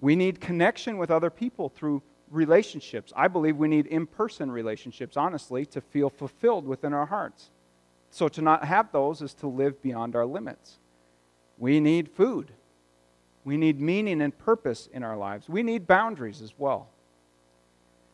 We 0.00 0.16
need 0.16 0.40
connection 0.40 0.98
with 0.98 1.10
other 1.10 1.30
people 1.30 1.68
through 1.68 2.02
relationships. 2.30 3.12
I 3.16 3.28
believe 3.28 3.56
we 3.56 3.68
need 3.68 3.86
in 3.86 4.06
person 4.06 4.50
relationships, 4.50 5.16
honestly, 5.16 5.64
to 5.66 5.80
feel 5.80 6.10
fulfilled 6.10 6.66
within 6.66 6.92
our 6.92 7.06
hearts. 7.06 7.50
So 8.10 8.28
to 8.28 8.42
not 8.42 8.64
have 8.64 8.92
those 8.92 9.22
is 9.22 9.34
to 9.34 9.46
live 9.46 9.82
beyond 9.82 10.16
our 10.16 10.26
limits. 10.26 10.78
We 11.58 11.80
need 11.80 12.08
food. 12.08 12.52
We 13.44 13.56
need 13.56 13.80
meaning 13.80 14.22
and 14.22 14.36
purpose 14.36 14.88
in 14.92 15.02
our 15.02 15.16
lives. 15.16 15.48
We 15.48 15.62
need 15.62 15.86
boundaries 15.86 16.42
as 16.42 16.54
well. 16.58 16.88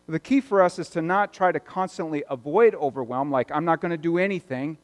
The 0.06 0.20
key 0.20 0.40
for 0.40 0.62
us 0.62 0.78
is 0.78 0.88
to 0.90 1.02
not 1.02 1.32
try 1.32 1.52
to 1.52 1.60
constantly 1.60 2.24
avoid 2.28 2.74
overwhelm, 2.74 3.30
like 3.30 3.50
I'm 3.52 3.64
not 3.64 3.80
going 3.80 3.92
to 3.92 3.96
do 3.96 4.18
anything 4.18 4.76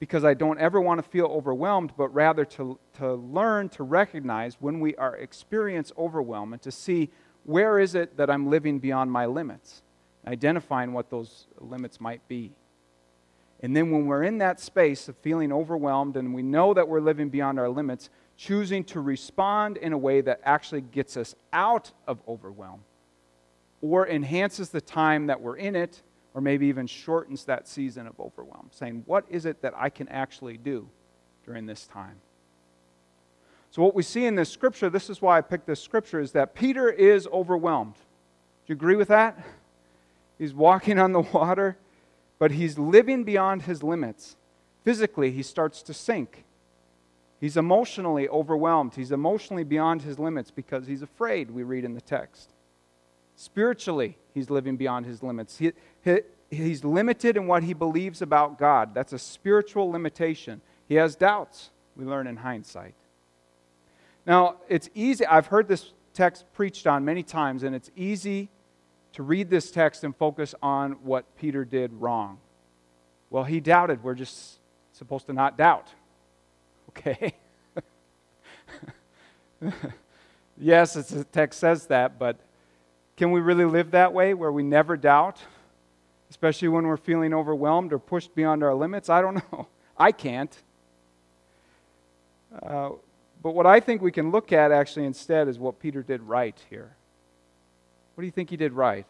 because 0.00 0.24
I 0.24 0.34
don't 0.34 0.58
ever 0.58 0.80
want 0.80 1.02
to 1.02 1.08
feel 1.08 1.26
overwhelmed, 1.26 1.92
but 1.96 2.08
rather 2.08 2.44
to, 2.44 2.78
to 2.98 3.14
learn 3.14 3.68
to 3.70 3.82
recognize 3.82 4.56
when 4.60 4.80
we 4.80 4.94
are 4.96 5.16
experience 5.16 5.92
overwhelm 5.96 6.52
and 6.52 6.60
to 6.62 6.72
see 6.72 7.10
where 7.44 7.78
is 7.78 7.94
it 7.94 8.16
that 8.16 8.28
I'm 8.28 8.50
living 8.50 8.78
beyond 8.80 9.10
my 9.10 9.26
limits, 9.26 9.82
identifying 10.26 10.92
what 10.92 11.08
those 11.10 11.46
limits 11.58 12.00
might 12.00 12.26
be. 12.28 12.52
And 13.60 13.74
then 13.74 13.90
when 13.90 14.06
we're 14.06 14.24
in 14.24 14.38
that 14.38 14.60
space 14.60 15.08
of 15.08 15.16
feeling 15.18 15.52
overwhelmed 15.52 16.16
and 16.16 16.34
we 16.34 16.42
know 16.42 16.74
that 16.74 16.88
we're 16.88 17.00
living 17.00 17.30
beyond 17.30 17.58
our 17.58 17.68
limits, 17.68 18.10
choosing 18.36 18.84
to 18.84 19.00
respond 19.00 19.76
in 19.76 19.92
a 19.92 19.98
way 19.98 20.20
that 20.20 20.40
actually 20.44 20.82
gets 20.82 21.16
us 21.16 21.34
out 21.52 21.92
of 22.06 22.20
overwhelm 22.28 22.84
or 23.80 24.08
enhances 24.08 24.70
the 24.70 24.80
time 24.80 25.26
that 25.26 25.40
we're 25.40 25.56
in 25.56 25.76
it 25.76 26.02
or 26.34 26.40
maybe 26.40 26.66
even 26.66 26.86
shortens 26.86 27.44
that 27.44 27.68
season 27.68 28.06
of 28.06 28.18
overwhelm, 28.18 28.68
saying, 28.72 29.04
What 29.06 29.24
is 29.30 29.46
it 29.46 29.62
that 29.62 29.72
I 29.76 29.88
can 29.88 30.08
actually 30.08 30.56
do 30.58 30.88
during 31.44 31.66
this 31.66 31.86
time? 31.86 32.16
So, 33.70 33.82
what 33.82 33.94
we 33.94 34.02
see 34.02 34.26
in 34.26 34.34
this 34.34 34.50
scripture, 34.50 34.90
this 34.90 35.08
is 35.08 35.22
why 35.22 35.38
I 35.38 35.40
picked 35.40 35.66
this 35.66 35.80
scripture, 35.80 36.20
is 36.20 36.32
that 36.32 36.54
Peter 36.54 36.90
is 36.90 37.28
overwhelmed. 37.28 37.94
Do 37.94 38.72
you 38.72 38.74
agree 38.74 38.96
with 38.96 39.08
that? 39.08 39.38
He's 40.38 40.52
walking 40.52 40.98
on 40.98 41.12
the 41.12 41.20
water, 41.20 41.76
but 42.38 42.52
he's 42.52 42.78
living 42.78 43.24
beyond 43.24 43.62
his 43.62 43.82
limits. 43.82 44.36
Physically, 44.84 45.30
he 45.30 45.42
starts 45.42 45.82
to 45.82 45.94
sink. 45.94 46.44
He's 47.40 47.56
emotionally 47.56 48.28
overwhelmed. 48.28 48.94
He's 48.94 49.12
emotionally 49.12 49.64
beyond 49.64 50.02
his 50.02 50.18
limits 50.18 50.50
because 50.50 50.86
he's 50.86 51.02
afraid, 51.02 51.50
we 51.50 51.62
read 51.62 51.84
in 51.84 51.94
the 51.94 52.00
text. 52.00 52.52
Spiritually, 53.36 54.16
he's 54.32 54.50
living 54.50 54.76
beyond 54.76 55.06
his 55.06 55.22
limits. 55.22 55.58
He, 55.58 55.72
he, 56.02 56.20
he's 56.50 56.84
limited 56.84 57.36
in 57.36 57.46
what 57.46 57.62
he 57.62 57.74
believes 57.74 58.22
about 58.22 58.58
God. 58.58 58.94
That's 58.94 59.12
a 59.12 59.18
spiritual 59.18 59.90
limitation. 59.90 60.60
He 60.88 60.94
has 60.96 61.16
doubts, 61.16 61.70
we 61.96 62.04
learn 62.04 62.26
in 62.26 62.36
hindsight. 62.36 62.94
Now, 64.26 64.56
it's 64.68 64.88
easy, 64.94 65.26
I've 65.26 65.46
heard 65.46 65.68
this 65.68 65.92
text 66.14 66.44
preached 66.52 66.86
on 66.86 67.04
many 67.04 67.22
times, 67.22 67.62
and 67.62 67.74
it's 67.74 67.90
easy 67.96 68.48
to 69.14 69.22
read 69.22 69.48
this 69.48 69.70
text 69.70 70.04
and 70.04 70.14
focus 70.14 70.54
on 70.62 70.92
what 71.04 71.36
Peter 71.36 71.64
did 71.64 71.92
wrong. 71.94 72.38
Well, 73.30 73.44
he 73.44 73.60
doubted. 73.60 74.02
We're 74.02 74.14
just 74.14 74.58
supposed 74.92 75.26
to 75.26 75.32
not 75.32 75.56
doubt. 75.56 75.88
Okay? 76.96 77.34
yes, 80.56 80.94
the 80.94 81.24
text 81.24 81.58
says 81.58 81.86
that, 81.86 82.20
but 82.20 82.36
can 83.16 83.32
we 83.32 83.40
really 83.40 83.64
live 83.64 83.90
that 83.90 84.12
way 84.12 84.32
where 84.32 84.52
we 84.52 84.62
never 84.62 84.96
doubt, 84.96 85.40
especially 86.30 86.68
when 86.68 86.86
we're 86.86 86.96
feeling 86.96 87.34
overwhelmed 87.34 87.92
or 87.92 87.98
pushed 87.98 88.32
beyond 88.36 88.62
our 88.62 88.76
limits? 88.76 89.08
I 89.08 89.22
don't 89.22 89.34
know. 89.52 89.66
I 89.98 90.12
can't. 90.12 90.56
Uh, 92.62 92.90
but 93.42 93.56
what 93.56 93.66
I 93.66 93.80
think 93.80 94.00
we 94.00 94.12
can 94.12 94.30
look 94.30 94.52
at 94.52 94.70
actually 94.70 95.06
instead 95.06 95.48
is 95.48 95.58
what 95.58 95.80
Peter 95.80 96.04
did 96.04 96.22
right 96.22 96.56
here. 96.70 96.94
What 98.14 98.22
do 98.22 98.26
you 98.26 98.32
think 98.32 98.50
he 98.50 98.56
did 98.56 98.72
right? 98.72 99.06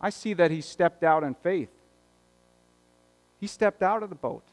I 0.00 0.10
see 0.10 0.34
that 0.34 0.50
he 0.50 0.60
stepped 0.60 1.02
out 1.02 1.24
in 1.24 1.34
faith. 1.34 1.70
He 3.40 3.46
stepped 3.46 3.82
out 3.82 4.02
of 4.02 4.10
the 4.10 4.14
boat. 4.14 4.44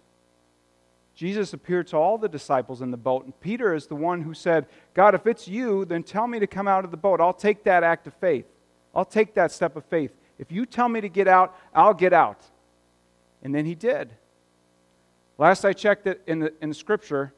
Jesus 1.13 1.53
appeared 1.53 1.87
to 1.87 1.97
all 1.97 2.17
the 2.17 2.29
disciples 2.29 2.81
in 2.81 2.89
the 2.89 2.97
boat, 2.97 3.25
and 3.25 3.39
Peter 3.41 3.75
is 3.75 3.87
the 3.87 3.95
one 3.95 4.21
who 4.21 4.33
said, 4.33 4.65
God, 4.93 5.13
if 5.13 5.27
it's 5.27 5.47
you, 5.47 5.85
then 5.85 6.03
tell 6.03 6.25
me 6.25 6.39
to 6.39 6.47
come 6.47 6.67
out 6.67 6.85
of 6.85 6.91
the 6.91 6.97
boat. 6.97 7.19
I'll 7.19 7.33
take 7.33 7.63
that 7.65 7.83
act 7.83 8.07
of 8.07 8.13
faith. 8.15 8.45
I'll 8.95 9.05
take 9.05 9.33
that 9.35 9.51
step 9.51 9.75
of 9.75 9.85
faith. 9.85 10.11
If 10.39 10.51
you 10.51 10.65
tell 10.65 10.89
me 10.89 11.01
to 11.01 11.09
get 11.09 11.27
out, 11.27 11.55
I'll 11.73 11.93
get 11.93 12.13
out. 12.13 12.41
And 13.43 13.53
then 13.53 13.65
he 13.65 13.75
did. 13.75 14.11
Last 15.37 15.65
I 15.65 15.73
checked 15.73 16.07
it 16.07 16.21
in 16.27 16.39
the, 16.39 16.53
in 16.61 16.69
the 16.69 16.75
scripture, 16.75 17.33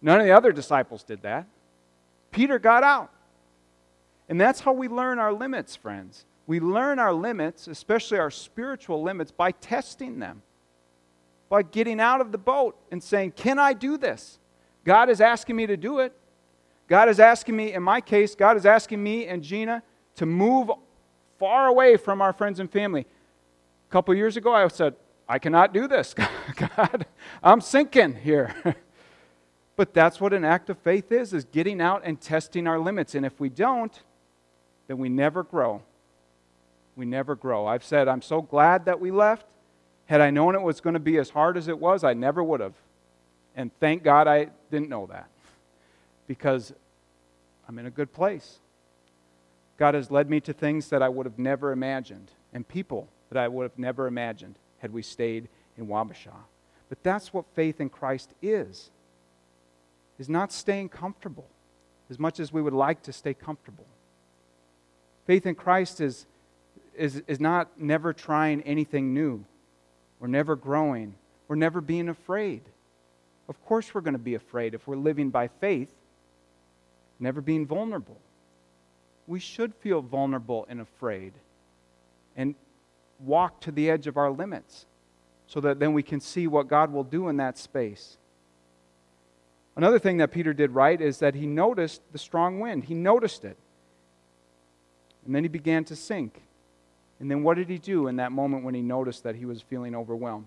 none 0.00 0.20
of 0.20 0.26
the 0.26 0.32
other 0.32 0.52
disciples 0.52 1.02
did 1.02 1.22
that. 1.22 1.46
Peter 2.30 2.58
got 2.58 2.82
out. 2.82 3.12
And 4.28 4.40
that's 4.40 4.60
how 4.60 4.72
we 4.72 4.88
learn 4.88 5.18
our 5.18 5.32
limits, 5.32 5.76
friends. 5.76 6.26
We 6.46 6.60
learn 6.60 6.98
our 6.98 7.12
limits, 7.12 7.66
especially 7.66 8.18
our 8.18 8.30
spiritual 8.30 9.02
limits, 9.02 9.30
by 9.30 9.52
testing 9.52 10.18
them 10.18 10.42
by 11.48 11.62
getting 11.62 12.00
out 12.00 12.20
of 12.20 12.32
the 12.32 12.38
boat 12.38 12.76
and 12.90 13.02
saying, 13.02 13.32
Can 13.32 13.58
I 13.58 13.72
do 13.72 13.96
this? 13.96 14.38
God 14.84 15.08
is 15.08 15.20
asking 15.20 15.56
me 15.56 15.66
to 15.66 15.76
do 15.76 15.98
it. 15.98 16.12
God 16.88 17.08
is 17.08 17.20
asking 17.20 17.56
me, 17.56 17.72
in 17.72 17.82
my 17.82 18.00
case, 18.00 18.34
God 18.34 18.56
is 18.56 18.64
asking 18.64 19.02
me 19.02 19.26
and 19.26 19.42
Gina 19.42 19.82
to 20.16 20.26
move 20.26 20.70
far 21.38 21.66
away 21.66 21.96
from 21.96 22.22
our 22.22 22.32
friends 22.32 22.60
and 22.60 22.70
family. 22.70 23.02
A 23.02 23.92
couple 23.92 24.14
years 24.14 24.36
ago, 24.36 24.54
I 24.54 24.66
said, 24.68 24.94
I 25.28 25.38
cannot 25.38 25.74
do 25.74 25.86
this. 25.86 26.14
God, 26.56 27.06
I'm 27.42 27.60
sinking 27.60 28.14
here. 28.14 28.54
but 29.76 29.92
that's 29.92 30.18
what 30.18 30.32
an 30.32 30.44
act 30.44 30.70
of 30.70 30.78
faith 30.78 31.12
is, 31.12 31.34
is 31.34 31.44
getting 31.44 31.82
out 31.82 32.02
and 32.04 32.18
testing 32.18 32.66
our 32.66 32.78
limits. 32.78 33.14
And 33.14 33.26
if 33.26 33.38
we 33.38 33.50
don't, 33.50 34.02
then 34.88 34.98
we 34.98 35.08
never 35.08 35.44
grow. 35.44 35.82
We 36.96 37.06
never 37.06 37.36
grow. 37.36 37.66
I've 37.66 37.84
said, 37.84 38.08
I'm 38.08 38.22
so 38.22 38.42
glad 38.42 38.86
that 38.86 38.98
we 38.98 39.12
left 39.12 39.46
had 40.06 40.22
I 40.22 40.30
known 40.30 40.54
it 40.54 40.62
was 40.62 40.80
going 40.80 40.94
to 40.94 41.00
be 41.00 41.18
as 41.18 41.30
hard 41.30 41.58
as 41.58 41.68
it 41.68 41.78
was, 41.78 42.02
I 42.02 42.14
never 42.14 42.42
would 42.42 42.60
have. 42.60 42.72
And 43.54 43.70
thank 43.78 44.02
God 44.02 44.26
I 44.26 44.48
didn't 44.70 44.88
know 44.88 45.06
that 45.06 45.28
because 46.26 46.72
I'm 47.68 47.78
in 47.78 47.84
a 47.84 47.90
good 47.90 48.12
place. 48.12 48.58
God 49.76 49.94
has 49.94 50.10
led 50.10 50.30
me 50.30 50.40
to 50.40 50.54
things 50.54 50.88
that 50.88 51.02
I 51.02 51.10
would 51.10 51.26
have 51.26 51.38
never 51.38 51.72
imagined 51.72 52.30
and 52.54 52.66
people 52.66 53.08
that 53.30 53.38
I 53.38 53.48
would 53.48 53.64
have 53.64 53.78
never 53.78 54.06
imagined 54.06 54.54
had 54.78 54.92
we 54.92 55.02
stayed 55.02 55.48
in 55.76 55.86
Wabasha. 55.86 56.34
But 56.88 57.02
that's 57.02 57.34
what 57.34 57.44
faith 57.54 57.78
in 57.78 57.90
Christ 57.90 58.32
is. 58.40 58.90
Is 60.18 60.28
not 60.28 60.52
staying 60.52 60.88
comfortable 60.88 61.48
as 62.08 62.18
much 62.18 62.40
as 62.40 62.50
we 62.50 62.62
would 62.62 62.72
like 62.72 63.02
to 63.02 63.12
stay 63.12 63.34
comfortable. 63.34 63.86
Faith 65.28 65.46
in 65.46 65.54
Christ 65.54 66.00
is, 66.00 66.26
is, 66.96 67.22
is 67.28 67.38
not 67.38 67.78
never 67.78 68.12
trying 68.12 68.62
anything 68.62 69.14
new 69.14 69.44
we're 70.20 70.28
never 70.28 70.56
growing. 70.56 71.14
We're 71.46 71.56
never 71.56 71.80
being 71.80 72.08
afraid. 72.08 72.62
Of 73.48 73.64
course, 73.64 73.94
we're 73.94 74.00
going 74.00 74.14
to 74.14 74.18
be 74.18 74.34
afraid 74.34 74.74
if 74.74 74.86
we're 74.86 74.96
living 74.96 75.30
by 75.30 75.48
faith, 75.48 75.92
never 77.18 77.40
being 77.40 77.66
vulnerable. 77.66 78.16
We 79.26 79.40
should 79.40 79.74
feel 79.74 80.02
vulnerable 80.02 80.66
and 80.68 80.80
afraid 80.80 81.34
and 82.36 82.54
walk 83.20 83.60
to 83.60 83.72
the 83.72 83.90
edge 83.90 84.06
of 84.06 84.16
our 84.16 84.30
limits 84.30 84.86
so 85.46 85.60
that 85.60 85.78
then 85.78 85.92
we 85.92 86.02
can 86.02 86.20
see 86.20 86.46
what 86.46 86.68
God 86.68 86.92
will 86.92 87.04
do 87.04 87.28
in 87.28 87.36
that 87.36 87.58
space. 87.58 88.16
Another 89.76 89.98
thing 89.98 90.16
that 90.16 90.32
Peter 90.32 90.52
did 90.52 90.72
right 90.72 91.00
is 91.00 91.18
that 91.20 91.34
he 91.34 91.46
noticed 91.46 92.02
the 92.12 92.18
strong 92.18 92.58
wind. 92.58 92.84
He 92.84 92.94
noticed 92.94 93.44
it. 93.44 93.56
And 95.28 95.34
then 95.34 95.44
he 95.44 95.48
began 95.48 95.84
to 95.84 95.94
sink. 95.94 96.40
And 97.20 97.30
then 97.30 97.42
what 97.42 97.58
did 97.58 97.68
he 97.68 97.76
do 97.76 98.06
in 98.06 98.16
that 98.16 98.32
moment 98.32 98.64
when 98.64 98.72
he 98.72 98.80
noticed 98.80 99.24
that 99.24 99.34
he 99.34 99.44
was 99.44 99.60
feeling 99.60 99.94
overwhelmed? 99.94 100.46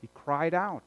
He 0.00 0.08
cried 0.12 0.54
out. 0.54 0.82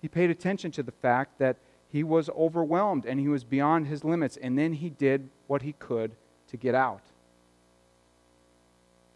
He 0.00 0.06
paid 0.06 0.30
attention 0.30 0.70
to 0.72 0.84
the 0.84 0.92
fact 0.92 1.40
that 1.40 1.56
he 1.88 2.04
was 2.04 2.30
overwhelmed 2.30 3.04
and 3.04 3.18
he 3.18 3.26
was 3.26 3.42
beyond 3.42 3.88
his 3.88 4.04
limits. 4.04 4.36
And 4.36 4.56
then 4.56 4.74
he 4.74 4.90
did 4.90 5.28
what 5.48 5.62
he 5.62 5.72
could 5.72 6.12
to 6.50 6.56
get 6.56 6.76
out. 6.76 7.02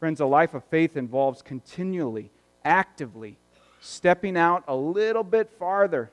Friends, 0.01 0.19
a 0.19 0.27
life 0.27 0.53
of 0.53 0.65
faith 0.65 0.97
involves 0.97 1.43
continually, 1.43 2.33
actively 2.65 3.39
stepping 3.81 4.37
out 4.37 4.65
a 4.67 4.75
little 4.75 5.23
bit 5.23 5.53
farther 5.57 6.11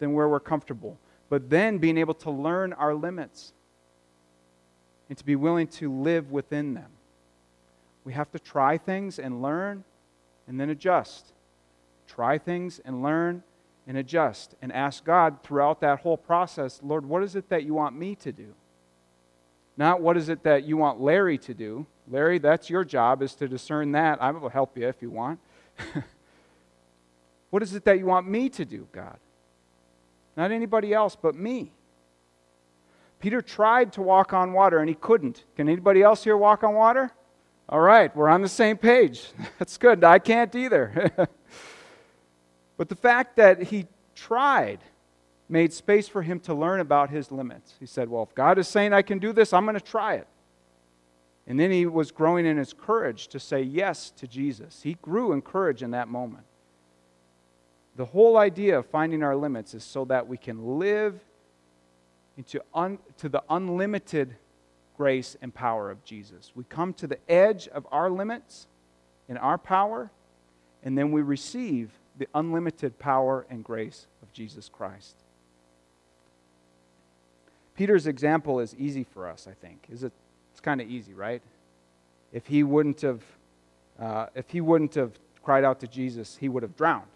than 0.00 0.12
where 0.12 0.28
we're 0.28 0.40
comfortable, 0.40 0.98
but 1.28 1.50
then 1.50 1.78
being 1.78 1.98
able 1.98 2.14
to 2.14 2.32
learn 2.32 2.72
our 2.72 2.96
limits 2.96 3.52
and 5.08 5.16
to 5.18 5.24
be 5.24 5.36
willing 5.36 5.66
to 5.66 5.92
live 5.92 6.30
within 6.30 6.74
them. 6.74 6.90
We 8.04 8.12
have 8.12 8.30
to 8.32 8.38
try 8.38 8.78
things 8.78 9.18
and 9.18 9.42
learn 9.42 9.84
and 10.46 10.58
then 10.58 10.70
adjust. 10.70 11.32
Try 12.06 12.38
things 12.38 12.80
and 12.84 13.02
learn 13.02 13.42
and 13.86 13.96
adjust 13.96 14.54
and 14.62 14.72
ask 14.72 15.04
God 15.04 15.42
throughout 15.42 15.80
that 15.80 16.00
whole 16.00 16.16
process, 16.16 16.80
Lord, 16.82 17.06
what 17.06 17.22
is 17.22 17.36
it 17.36 17.48
that 17.48 17.64
you 17.64 17.74
want 17.74 17.96
me 17.96 18.14
to 18.16 18.32
do? 18.32 18.54
Not 19.76 20.00
what 20.00 20.16
is 20.16 20.28
it 20.28 20.42
that 20.42 20.64
you 20.64 20.76
want 20.76 21.00
Larry 21.00 21.38
to 21.38 21.54
do. 21.54 21.86
Larry, 22.08 22.38
that's 22.38 22.68
your 22.68 22.84
job 22.84 23.22
is 23.22 23.34
to 23.36 23.46
discern 23.46 23.92
that. 23.92 24.20
I 24.20 24.30
will 24.30 24.48
help 24.48 24.76
you 24.76 24.88
if 24.88 25.00
you 25.00 25.10
want. 25.10 25.38
what 27.50 27.62
is 27.62 27.74
it 27.74 27.84
that 27.84 27.98
you 27.98 28.06
want 28.06 28.28
me 28.28 28.48
to 28.50 28.64
do, 28.64 28.88
God? 28.92 29.18
not 30.38 30.52
anybody 30.52 30.94
else 30.94 31.16
but 31.20 31.34
me. 31.34 31.72
Peter 33.20 33.42
tried 33.42 33.92
to 33.94 34.02
walk 34.02 34.32
on 34.32 34.52
water 34.52 34.78
and 34.78 34.88
he 34.88 34.94
couldn't. 34.94 35.44
Can 35.56 35.68
anybody 35.68 36.02
else 36.02 36.24
here 36.24 36.36
walk 36.36 36.62
on 36.62 36.74
water? 36.74 37.10
All 37.68 37.80
right, 37.80 38.14
we're 38.16 38.28
on 38.28 38.42
the 38.42 38.48
same 38.48 38.76
page. 38.76 39.30
That's 39.58 39.76
good. 39.76 40.02
I 40.04 40.18
can't 40.18 40.54
either. 40.54 41.10
but 42.76 42.88
the 42.88 42.96
fact 42.96 43.36
that 43.36 43.64
he 43.64 43.86
tried 44.14 44.80
made 45.48 45.72
space 45.72 46.08
for 46.08 46.22
him 46.22 46.40
to 46.40 46.54
learn 46.54 46.80
about 46.80 47.10
his 47.10 47.32
limits. 47.32 47.74
He 47.80 47.86
said, 47.86 48.08
Well, 48.08 48.22
if 48.22 48.34
God 48.34 48.58
is 48.58 48.68
saying 48.68 48.92
I 48.92 49.02
can 49.02 49.18
do 49.18 49.32
this, 49.32 49.52
I'm 49.52 49.64
going 49.64 49.74
to 49.74 49.80
try 49.80 50.14
it. 50.14 50.26
And 51.46 51.58
then 51.58 51.70
he 51.70 51.86
was 51.86 52.10
growing 52.10 52.44
in 52.44 52.58
his 52.58 52.74
courage 52.74 53.28
to 53.28 53.40
say 53.40 53.62
yes 53.62 54.10
to 54.18 54.26
Jesus. 54.26 54.82
He 54.82 54.94
grew 55.00 55.32
in 55.32 55.40
courage 55.40 55.82
in 55.82 55.92
that 55.92 56.08
moment. 56.08 56.44
The 57.96 58.04
whole 58.04 58.36
idea 58.36 58.78
of 58.78 58.86
finding 58.86 59.22
our 59.22 59.34
limits 59.34 59.74
is 59.74 59.82
so 59.82 60.04
that 60.04 60.28
we 60.28 60.36
can 60.36 60.78
live 60.78 61.18
into 62.38 62.62
un, 62.72 62.98
to 63.18 63.28
the 63.28 63.42
unlimited 63.50 64.36
grace 64.96 65.36
and 65.42 65.52
power 65.52 65.90
of 65.90 66.02
Jesus. 66.04 66.52
We 66.54 66.64
come 66.64 66.94
to 66.94 67.06
the 67.06 67.18
edge 67.28 67.68
of 67.68 67.86
our 67.92 68.08
limits 68.08 68.68
and 69.28 69.36
our 69.38 69.58
power, 69.58 70.10
and 70.82 70.96
then 70.96 71.12
we 71.12 71.20
receive 71.20 71.90
the 72.16 72.28
unlimited 72.34 72.98
power 72.98 73.44
and 73.50 73.62
grace 73.62 74.06
of 74.22 74.32
Jesus 74.32 74.68
Christ. 74.68 75.16
Peter's 77.76 78.06
example 78.06 78.60
is 78.60 78.74
easy 78.76 79.04
for 79.04 79.28
us, 79.28 79.46
I 79.48 79.54
think. 79.54 79.86
Is 79.90 80.02
it? 80.02 80.12
It's 80.52 80.60
kind 80.60 80.80
of 80.80 80.90
easy, 80.90 81.14
right? 81.14 81.42
If 82.32 82.46
he 82.46 82.62
wouldn't 82.64 83.00
have, 83.02 83.22
uh, 84.00 84.26
if 84.34 84.50
he 84.50 84.60
wouldn't 84.60 84.94
have 84.94 85.12
cried 85.44 85.64
out 85.64 85.78
to 85.80 85.86
Jesus, 85.86 86.36
he 86.40 86.48
would 86.48 86.62
have 86.62 86.76
drowned. 86.76 87.06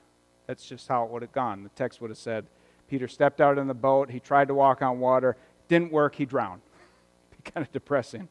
That's 0.47 0.65
just 0.65 0.89
how 0.89 1.05
it 1.05 1.11
would 1.11 1.23
have 1.23 1.33
gone. 1.33 1.65
The 1.65 1.69
text 1.71 2.01
would 2.01 2.11
have 2.11 2.19
said, 2.19 2.47
Peter 2.93 3.09
stepped 3.09 3.41
out 3.41 3.57
in 3.57 3.69
the 3.69 3.73
boat. 3.73 4.11
He 4.11 4.21
tried 4.21 4.49
to 4.49 4.55
walk 4.55 4.83
on 4.83 5.01
water. 5.01 5.35
Didn't 5.67 5.93
work. 5.93 6.15
He 6.15 6.27
drowned. 6.27 6.61
Be 7.31 7.51
kind 7.51 7.67
of 7.67 7.73
depressing. 7.73 8.29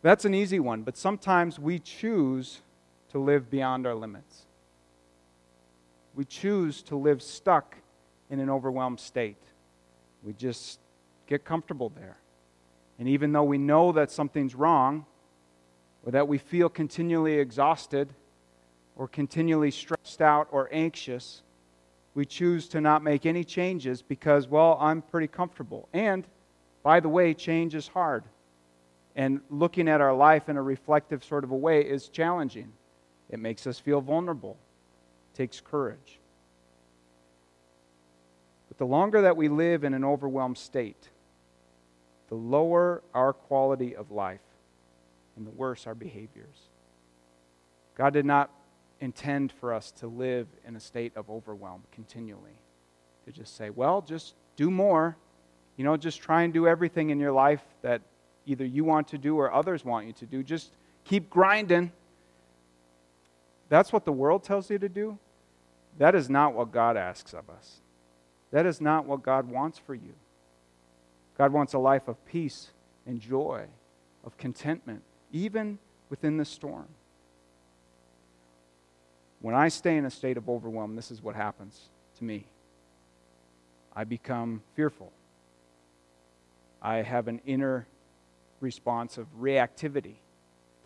That's 0.00 0.24
an 0.24 0.32
easy 0.32 0.58
one, 0.58 0.80
but 0.80 0.96
sometimes 0.96 1.58
we 1.58 1.78
choose 1.78 2.62
to 3.10 3.18
live 3.18 3.50
beyond 3.50 3.86
our 3.86 3.94
limits. 3.94 4.46
We 6.14 6.24
choose 6.24 6.80
to 6.84 6.96
live 6.96 7.20
stuck 7.20 7.76
in 8.30 8.40
an 8.40 8.48
overwhelmed 8.48 9.00
state. 9.00 9.42
We 10.22 10.32
just 10.32 10.80
get 11.26 11.44
comfortable 11.44 11.90
there. 11.90 12.16
And 12.98 13.06
even 13.06 13.32
though 13.32 13.44
we 13.44 13.58
know 13.58 13.92
that 13.92 14.10
something's 14.10 14.54
wrong, 14.54 15.04
or 16.06 16.12
that 16.12 16.26
we 16.26 16.38
feel 16.38 16.70
continually 16.70 17.34
exhausted, 17.34 18.14
or 18.96 19.08
continually 19.08 19.70
stressed 19.70 20.22
out 20.22 20.48
or 20.50 20.70
anxious, 20.72 21.42
we 22.14 22.24
choose 22.26 22.68
to 22.68 22.80
not 22.80 23.02
make 23.02 23.24
any 23.24 23.44
changes 23.44 24.02
because, 24.02 24.48
well, 24.48 24.76
I'm 24.80 25.02
pretty 25.02 25.28
comfortable. 25.28 25.88
And, 25.92 26.26
by 26.82 27.00
the 27.00 27.08
way, 27.08 27.34
change 27.34 27.74
is 27.74 27.88
hard. 27.88 28.24
And 29.14 29.40
looking 29.50 29.88
at 29.88 30.00
our 30.00 30.14
life 30.14 30.48
in 30.48 30.56
a 30.56 30.62
reflective 30.62 31.24
sort 31.24 31.44
of 31.44 31.50
a 31.50 31.56
way 31.56 31.82
is 31.82 32.08
challenging. 32.08 32.72
It 33.28 33.38
makes 33.38 33.66
us 33.66 33.78
feel 33.78 34.00
vulnerable, 34.00 34.56
it 35.32 35.36
takes 35.36 35.60
courage. 35.60 36.18
But 38.68 38.78
the 38.78 38.86
longer 38.86 39.22
that 39.22 39.36
we 39.36 39.48
live 39.48 39.84
in 39.84 39.94
an 39.94 40.04
overwhelmed 40.04 40.58
state, 40.58 41.08
the 42.28 42.36
lower 42.36 43.02
our 43.14 43.32
quality 43.32 43.96
of 43.96 44.10
life 44.10 44.40
and 45.36 45.46
the 45.46 45.50
worse 45.50 45.86
our 45.86 45.94
behaviors. 45.94 46.68
God 47.96 48.12
did 48.12 48.24
not 48.24 48.50
intend 49.00 49.52
for 49.52 49.72
us 49.72 49.90
to 49.92 50.06
live 50.06 50.46
in 50.66 50.76
a 50.76 50.80
state 50.80 51.12
of 51.16 51.30
overwhelm 51.30 51.82
continually. 51.92 52.58
To 53.24 53.32
just 53.32 53.56
say, 53.56 53.70
well, 53.70 54.02
just 54.02 54.34
do 54.56 54.70
more. 54.70 55.16
You 55.76 55.84
know, 55.84 55.96
just 55.96 56.20
try 56.20 56.42
and 56.42 56.52
do 56.52 56.66
everything 56.66 57.10
in 57.10 57.18
your 57.18 57.32
life 57.32 57.62
that 57.82 58.02
either 58.46 58.64
you 58.64 58.84
want 58.84 59.08
to 59.08 59.18
do 59.18 59.36
or 59.38 59.52
others 59.52 59.84
want 59.84 60.06
you 60.06 60.12
to 60.14 60.26
do. 60.26 60.42
Just 60.42 60.72
keep 61.04 61.30
grinding. 61.30 61.92
That's 63.68 63.92
what 63.92 64.04
the 64.04 64.12
world 64.12 64.42
tells 64.44 64.70
you 64.70 64.78
to 64.78 64.88
do. 64.88 65.18
That 65.98 66.14
is 66.14 66.28
not 66.28 66.54
what 66.54 66.72
God 66.72 66.96
asks 66.96 67.32
of 67.32 67.48
us. 67.48 67.80
That 68.50 68.66
is 68.66 68.80
not 68.80 69.06
what 69.06 69.22
God 69.22 69.48
wants 69.48 69.78
for 69.78 69.94
you. 69.94 70.14
God 71.38 71.52
wants 71.52 71.72
a 71.72 71.78
life 71.78 72.08
of 72.08 72.24
peace 72.26 72.70
and 73.06 73.20
joy, 73.20 73.66
of 74.24 74.36
contentment, 74.36 75.02
even 75.32 75.78
within 76.10 76.36
the 76.36 76.44
storm. 76.44 76.88
When 79.40 79.54
I 79.54 79.68
stay 79.68 79.96
in 79.96 80.04
a 80.04 80.10
state 80.10 80.36
of 80.36 80.48
overwhelm, 80.48 80.96
this 80.96 81.10
is 81.10 81.22
what 81.22 81.34
happens 81.34 81.88
to 82.18 82.24
me 82.24 82.46
I 83.94 84.04
become 84.04 84.62
fearful. 84.74 85.12
I 86.80 86.96
have 86.96 87.28
an 87.28 87.40
inner 87.44 87.86
response 88.60 89.18
of 89.18 89.26
reactivity 89.40 90.14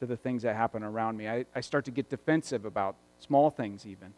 to 0.00 0.06
the 0.06 0.16
things 0.16 0.42
that 0.42 0.56
happen 0.56 0.82
around 0.82 1.16
me. 1.16 1.28
I, 1.28 1.44
I 1.54 1.60
start 1.60 1.84
to 1.84 1.90
get 1.90 2.08
defensive 2.08 2.64
about 2.64 2.96
small 3.18 3.50
things, 3.50 3.86
even. 3.86 4.14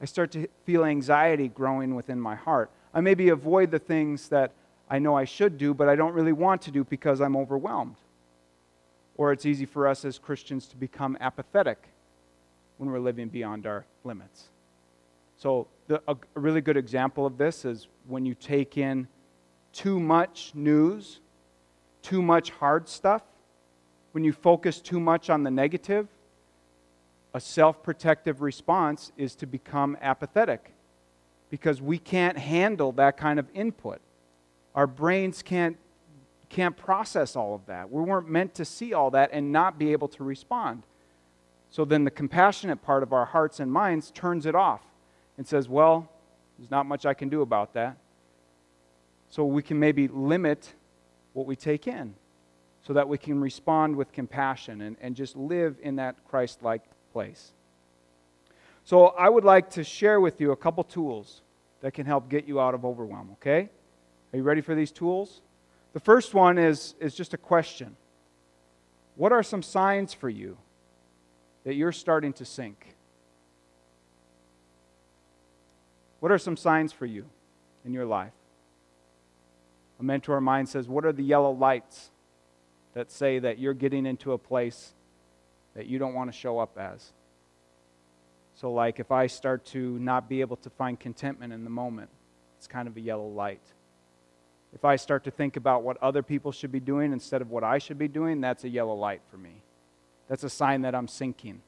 I 0.00 0.04
start 0.04 0.30
to 0.32 0.46
feel 0.64 0.84
anxiety 0.84 1.48
growing 1.48 1.94
within 1.94 2.20
my 2.20 2.34
heart. 2.34 2.70
I 2.92 3.00
maybe 3.00 3.30
avoid 3.30 3.70
the 3.70 3.78
things 3.78 4.28
that 4.28 4.52
I 4.90 4.98
know 4.98 5.16
I 5.16 5.24
should 5.24 5.56
do, 5.56 5.72
but 5.72 5.88
I 5.88 5.96
don't 5.96 6.12
really 6.12 6.32
want 6.32 6.62
to 6.62 6.70
do 6.70 6.84
because 6.84 7.20
I'm 7.20 7.36
overwhelmed. 7.36 7.96
Or 9.16 9.32
it's 9.32 9.46
easy 9.46 9.64
for 9.64 9.88
us 9.88 10.04
as 10.04 10.18
Christians 10.18 10.66
to 10.68 10.76
become 10.76 11.16
apathetic 11.20 11.88
when 12.82 12.90
we're 12.90 12.98
living 12.98 13.28
beyond 13.28 13.64
our 13.64 13.86
limits. 14.02 14.48
So, 15.36 15.68
the, 15.86 16.02
a, 16.08 16.16
a 16.34 16.40
really 16.40 16.60
good 16.60 16.76
example 16.76 17.24
of 17.24 17.38
this 17.38 17.64
is 17.64 17.86
when 18.08 18.26
you 18.26 18.34
take 18.34 18.76
in 18.76 19.06
too 19.72 20.00
much 20.00 20.50
news, 20.52 21.20
too 22.02 22.20
much 22.20 22.50
hard 22.50 22.88
stuff, 22.88 23.22
when 24.10 24.24
you 24.24 24.32
focus 24.32 24.80
too 24.80 24.98
much 24.98 25.30
on 25.30 25.44
the 25.44 25.50
negative, 25.50 26.08
a 27.32 27.40
self 27.40 27.84
protective 27.84 28.42
response 28.42 29.12
is 29.16 29.36
to 29.36 29.46
become 29.46 29.96
apathetic 30.00 30.74
because 31.50 31.80
we 31.80 31.98
can't 31.98 32.36
handle 32.36 32.90
that 32.92 33.16
kind 33.16 33.38
of 33.38 33.46
input. 33.54 34.00
Our 34.74 34.88
brains 34.88 35.40
can't, 35.40 35.76
can't 36.48 36.76
process 36.76 37.36
all 37.36 37.54
of 37.54 37.64
that. 37.66 37.92
We 37.92 38.02
weren't 38.02 38.28
meant 38.28 38.54
to 38.54 38.64
see 38.64 38.92
all 38.92 39.12
that 39.12 39.30
and 39.32 39.52
not 39.52 39.78
be 39.78 39.92
able 39.92 40.08
to 40.08 40.24
respond. 40.24 40.82
So 41.72 41.86
then 41.86 42.04
the 42.04 42.10
compassionate 42.10 42.82
part 42.82 43.02
of 43.02 43.14
our 43.14 43.24
hearts 43.24 43.58
and 43.58 43.72
minds 43.72 44.10
turns 44.10 44.44
it 44.44 44.54
off 44.54 44.82
and 45.38 45.48
says, 45.48 45.70
well, 45.70 46.06
there's 46.58 46.70
not 46.70 46.84
much 46.84 47.06
I 47.06 47.14
can 47.14 47.30
do 47.30 47.40
about 47.40 47.72
that. 47.72 47.96
So 49.30 49.46
we 49.46 49.62
can 49.62 49.78
maybe 49.78 50.06
limit 50.06 50.74
what 51.32 51.46
we 51.46 51.56
take 51.56 51.88
in 51.88 52.14
so 52.86 52.92
that 52.92 53.08
we 53.08 53.16
can 53.16 53.40
respond 53.40 53.96
with 53.96 54.12
compassion 54.12 54.82
and, 54.82 54.96
and 55.00 55.16
just 55.16 55.34
live 55.34 55.76
in 55.82 55.96
that 55.96 56.16
Christ 56.28 56.62
like 56.62 56.82
place. 57.10 57.52
So 58.84 59.06
I 59.06 59.30
would 59.30 59.44
like 59.44 59.70
to 59.70 59.82
share 59.82 60.20
with 60.20 60.42
you 60.42 60.52
a 60.52 60.56
couple 60.56 60.84
tools 60.84 61.40
that 61.80 61.94
can 61.94 62.04
help 62.04 62.28
get 62.28 62.44
you 62.44 62.60
out 62.60 62.74
of 62.74 62.84
overwhelm, 62.84 63.30
okay? 63.32 63.70
Are 64.34 64.36
you 64.36 64.42
ready 64.42 64.60
for 64.60 64.74
these 64.74 64.92
tools? 64.92 65.40
The 65.94 66.00
first 66.00 66.34
one 66.34 66.58
is, 66.58 66.96
is 67.00 67.14
just 67.14 67.32
a 67.32 67.38
question 67.38 67.96
What 69.16 69.32
are 69.32 69.42
some 69.42 69.62
signs 69.62 70.12
for 70.12 70.28
you 70.28 70.58
that 71.64 71.74
you're 71.74 71.92
starting 71.92 72.32
to 72.34 72.44
sink? 72.44 72.96
What 76.20 76.30
are 76.30 76.38
some 76.38 76.56
signs 76.56 76.92
for 76.92 77.06
you 77.06 77.26
in 77.84 77.92
your 77.92 78.06
life? 78.06 78.32
A 79.98 80.02
mentor 80.02 80.36
of 80.36 80.42
mine 80.42 80.66
says, 80.66 80.88
What 80.88 81.04
are 81.04 81.12
the 81.12 81.22
yellow 81.22 81.50
lights 81.50 82.10
that 82.94 83.10
say 83.10 83.38
that 83.38 83.58
you're 83.58 83.74
getting 83.74 84.06
into 84.06 84.32
a 84.32 84.38
place 84.38 84.94
that 85.74 85.86
you 85.86 85.98
don't 85.98 86.14
want 86.14 86.30
to 86.30 86.36
show 86.36 86.58
up 86.58 86.78
as? 86.78 87.12
So, 88.54 88.72
like 88.72 89.00
if 89.00 89.10
I 89.10 89.26
start 89.26 89.64
to 89.66 89.98
not 89.98 90.28
be 90.28 90.40
able 90.40 90.56
to 90.58 90.70
find 90.70 90.98
contentment 90.98 91.52
in 91.52 91.64
the 91.64 91.70
moment, 91.70 92.10
it's 92.58 92.66
kind 92.66 92.86
of 92.86 92.96
a 92.96 93.00
yellow 93.00 93.28
light. 93.28 93.62
If 94.74 94.84
I 94.84 94.96
start 94.96 95.24
to 95.24 95.30
think 95.30 95.56
about 95.56 95.82
what 95.82 96.00
other 96.02 96.22
people 96.22 96.52
should 96.52 96.72
be 96.72 96.80
doing 96.80 97.12
instead 97.12 97.42
of 97.42 97.50
what 97.50 97.64
I 97.64 97.78
should 97.78 97.98
be 97.98 98.08
doing, 98.08 98.40
that's 98.40 98.64
a 98.64 98.68
yellow 98.68 98.94
light 98.94 99.22
for 99.30 99.36
me. 99.36 99.61
That's 100.32 100.44
a 100.44 100.48
sign 100.48 100.80
that 100.80 100.94
I'm 100.94 101.08
sinking. 101.08 101.60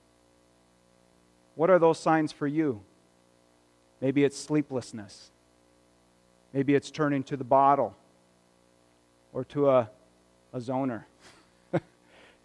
What 1.55 1.69
are 1.69 1.79
those 1.79 1.99
signs 1.99 2.33
for 2.33 2.47
you? 2.47 2.81
Maybe 4.01 4.25
it's 4.25 4.39
sleeplessness. 4.39 5.31
Maybe 6.55 6.75
it's 6.75 6.91
turning 6.91 7.25
to 7.25 7.37
the 7.37 7.45
bottle 7.45 7.95
or 9.35 9.45
to 9.45 9.69
a, 9.69 9.91
a 10.55 10.61
zoner. 10.61 11.05
if 11.75 11.83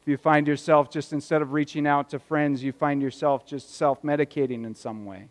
you 0.06 0.18
find 0.18 0.46
yourself 0.46 0.92
just 0.92 1.14
instead 1.14 1.42
of 1.42 1.54
reaching 1.54 1.88
out 1.88 2.10
to 2.10 2.20
friends, 2.20 2.62
you 2.66 2.74
find 2.74 3.02
yourself 3.02 3.46
just 3.46 3.74
self 3.74 4.02
medicating 4.02 4.66
in 4.66 4.76
some 4.76 5.06
way. 5.06 5.30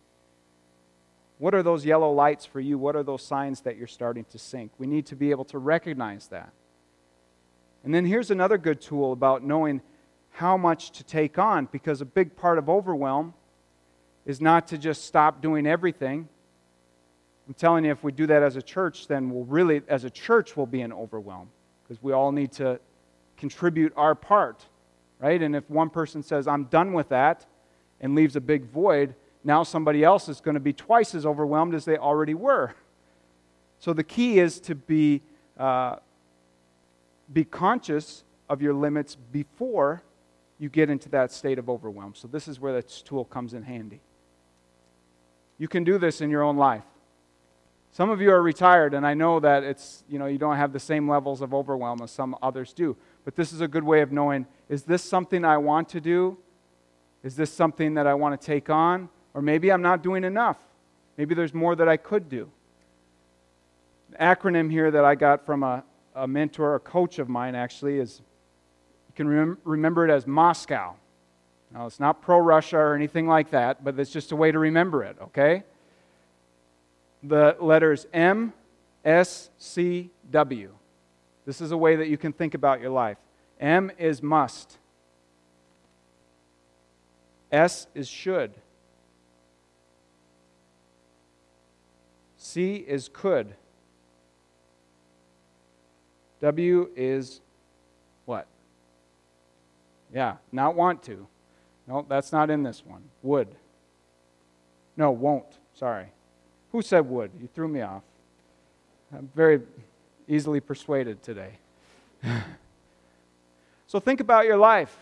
What 1.37 1.53
are 1.53 1.61
those 1.61 1.85
yellow 1.85 2.11
lights 2.11 2.47
for 2.47 2.59
you? 2.59 2.79
What 2.79 2.95
are 2.95 3.03
those 3.03 3.21
signs 3.21 3.61
that 3.61 3.77
you're 3.77 3.85
starting 3.85 4.25
to 4.31 4.39
sink? 4.39 4.71
We 4.79 4.87
need 4.87 5.05
to 5.05 5.15
be 5.15 5.29
able 5.29 5.45
to 5.45 5.59
recognize 5.59 6.29
that. 6.29 6.51
And 7.83 7.93
then 7.93 8.05
here's 8.05 8.31
another 8.31 8.57
good 8.57 8.81
tool 8.81 9.13
about 9.13 9.43
knowing 9.43 9.83
how 10.39 10.55
much 10.55 10.91
to 10.91 11.03
take 11.03 11.37
on 11.37 11.67
because 11.69 11.99
a 11.99 12.05
big 12.05 12.33
part 12.37 12.57
of 12.57 12.69
overwhelm 12.69 13.33
is 14.25 14.39
not 14.39 14.69
to 14.69 14.77
just 14.77 15.03
stop 15.03 15.41
doing 15.41 15.67
everything. 15.67 16.29
I'm 17.45 17.53
telling 17.53 17.83
you, 17.83 17.91
if 17.91 18.05
we 18.05 18.13
do 18.13 18.25
that 18.27 18.41
as 18.41 18.55
a 18.55 18.61
church, 18.61 19.07
then 19.07 19.29
we'll 19.29 19.43
really, 19.43 19.81
as 19.89 20.05
a 20.05 20.09
church, 20.09 20.55
we'll 20.55 20.65
be 20.65 20.79
in 20.79 20.93
overwhelm 20.93 21.49
because 21.83 22.01
we 22.01 22.13
all 22.13 22.31
need 22.31 22.53
to 22.53 22.79
contribute 23.35 23.91
our 23.97 24.15
part, 24.15 24.63
right? 25.19 25.41
And 25.41 25.57
if 25.57 25.69
one 25.69 25.89
person 25.89 26.23
says, 26.23 26.47
I'm 26.47 26.63
done 26.65 26.93
with 26.93 27.09
that, 27.09 27.45
and 27.99 28.15
leaves 28.15 28.37
a 28.37 28.41
big 28.41 28.63
void, 28.63 29.15
now 29.43 29.63
somebody 29.63 30.05
else 30.05 30.29
is 30.29 30.39
going 30.39 30.53
to 30.53 30.61
be 30.61 30.71
twice 30.71 31.13
as 31.13 31.25
overwhelmed 31.25 31.75
as 31.75 31.83
they 31.83 31.97
already 31.97 32.33
were. 32.33 32.75
So 33.79 33.91
the 33.91 34.05
key 34.05 34.39
is 34.39 34.61
to 34.61 34.75
be, 34.75 35.21
uh, 35.57 35.97
be 37.33 37.43
conscious 37.43 38.23
of 38.47 38.61
your 38.61 38.73
limits 38.73 39.17
before 39.33 40.01
you 40.59 40.69
get 40.69 40.89
into 40.89 41.09
that 41.09 41.31
state 41.31 41.57
of 41.57 41.69
overwhelm. 41.69 42.13
So 42.13 42.27
this 42.27 42.47
is 42.47 42.59
where 42.59 42.73
this 42.73 43.01
tool 43.01 43.25
comes 43.25 43.53
in 43.53 43.63
handy. 43.63 44.01
You 45.57 45.67
can 45.67 45.83
do 45.83 45.97
this 45.97 46.21
in 46.21 46.29
your 46.29 46.43
own 46.43 46.57
life. 46.57 46.83
Some 47.91 48.09
of 48.09 48.21
you 48.21 48.31
are 48.31 48.41
retired, 48.41 48.93
and 48.93 49.05
I 49.05 49.13
know 49.13 49.39
that 49.39 49.63
it's, 49.63 50.03
you 50.07 50.19
know, 50.19 50.27
you 50.27 50.37
don't 50.37 50.57
have 50.57 50.73
the 50.73 50.79
same 50.79 51.09
levels 51.09 51.41
of 51.41 51.53
overwhelm 51.53 52.01
as 52.03 52.11
some 52.11 52.35
others 52.41 52.71
do. 52.71 52.95
But 53.25 53.35
this 53.35 53.51
is 53.51 53.61
a 53.61 53.67
good 53.67 53.83
way 53.83 54.01
of 54.01 54.11
knowing 54.11 54.45
is 54.67 54.83
this 54.83 55.03
something 55.03 55.43
I 55.43 55.57
want 55.57 55.89
to 55.89 56.01
do? 56.01 56.37
Is 57.23 57.35
this 57.35 57.51
something 57.51 57.95
that 57.95 58.05
I 58.05 58.13
want 58.13 58.39
to 58.39 58.45
take 58.45 58.69
on? 58.69 59.09
Or 59.33 59.41
maybe 59.41 59.71
I'm 59.71 59.81
not 59.81 60.03
doing 60.03 60.23
enough. 60.23 60.57
Maybe 61.17 61.35
there's 61.35 61.53
more 61.53 61.75
that 61.75 61.89
I 61.89 61.97
could 61.97 62.29
do. 62.29 62.49
An 64.13 64.35
acronym 64.35 64.71
here 64.71 64.91
that 64.91 65.03
I 65.03 65.15
got 65.15 65.45
from 65.45 65.63
a, 65.63 65.83
a 66.15 66.27
mentor, 66.27 66.75
a 66.75 66.79
coach 66.79 67.19
of 67.19 67.27
mine 67.27 67.55
actually, 67.55 67.99
is 67.99 68.21
can 69.19 69.27
rem- 69.27 69.57
remember 69.65 70.07
it 70.07 70.09
as 70.09 70.25
Moscow. 70.25 70.95
Now, 71.73 71.85
it's 71.85 71.99
not 71.99 72.21
pro 72.21 72.39
Russia 72.39 72.77
or 72.77 72.95
anything 72.95 73.27
like 73.27 73.51
that, 73.51 73.83
but 73.83 73.99
it's 73.99 74.11
just 74.11 74.31
a 74.31 74.35
way 74.37 74.49
to 74.49 74.57
remember 74.57 75.03
it, 75.03 75.17
okay? 75.21 75.63
The 77.23 77.57
letters 77.59 78.07
M, 78.13 78.53
S, 79.03 79.49
C, 79.57 80.09
W. 80.31 80.71
This 81.45 81.59
is 81.59 81.71
a 81.71 81.77
way 81.77 81.97
that 81.97 82.07
you 82.07 82.17
can 82.17 82.31
think 82.31 82.53
about 82.53 82.79
your 82.79 82.91
life. 82.91 83.17
M 83.59 83.91
is 83.97 84.23
must, 84.23 84.77
S 87.51 87.87
is 87.93 88.07
should, 88.07 88.53
C 92.37 92.75
is 92.75 93.09
could, 93.11 93.53
W 96.39 96.89
is? 96.95 97.41
Yeah, 100.13 100.37
not 100.51 100.75
want 100.75 101.03
to. 101.03 101.27
No, 101.87 102.05
that's 102.07 102.31
not 102.31 102.49
in 102.49 102.63
this 102.63 102.83
one. 102.85 103.03
Would. 103.23 103.47
No, 104.95 105.11
won't. 105.11 105.57
Sorry. 105.73 106.07
Who 106.71 106.81
said 106.81 107.09
would? 107.09 107.31
You 107.39 107.47
threw 107.47 107.67
me 107.67 107.81
off. 107.81 108.03
I'm 109.13 109.29
very 109.35 109.61
easily 110.27 110.59
persuaded 110.59 111.23
today. 111.23 111.53
so 113.87 113.99
think 113.99 114.19
about 114.19 114.45
your 114.45 114.57
life. 114.57 114.95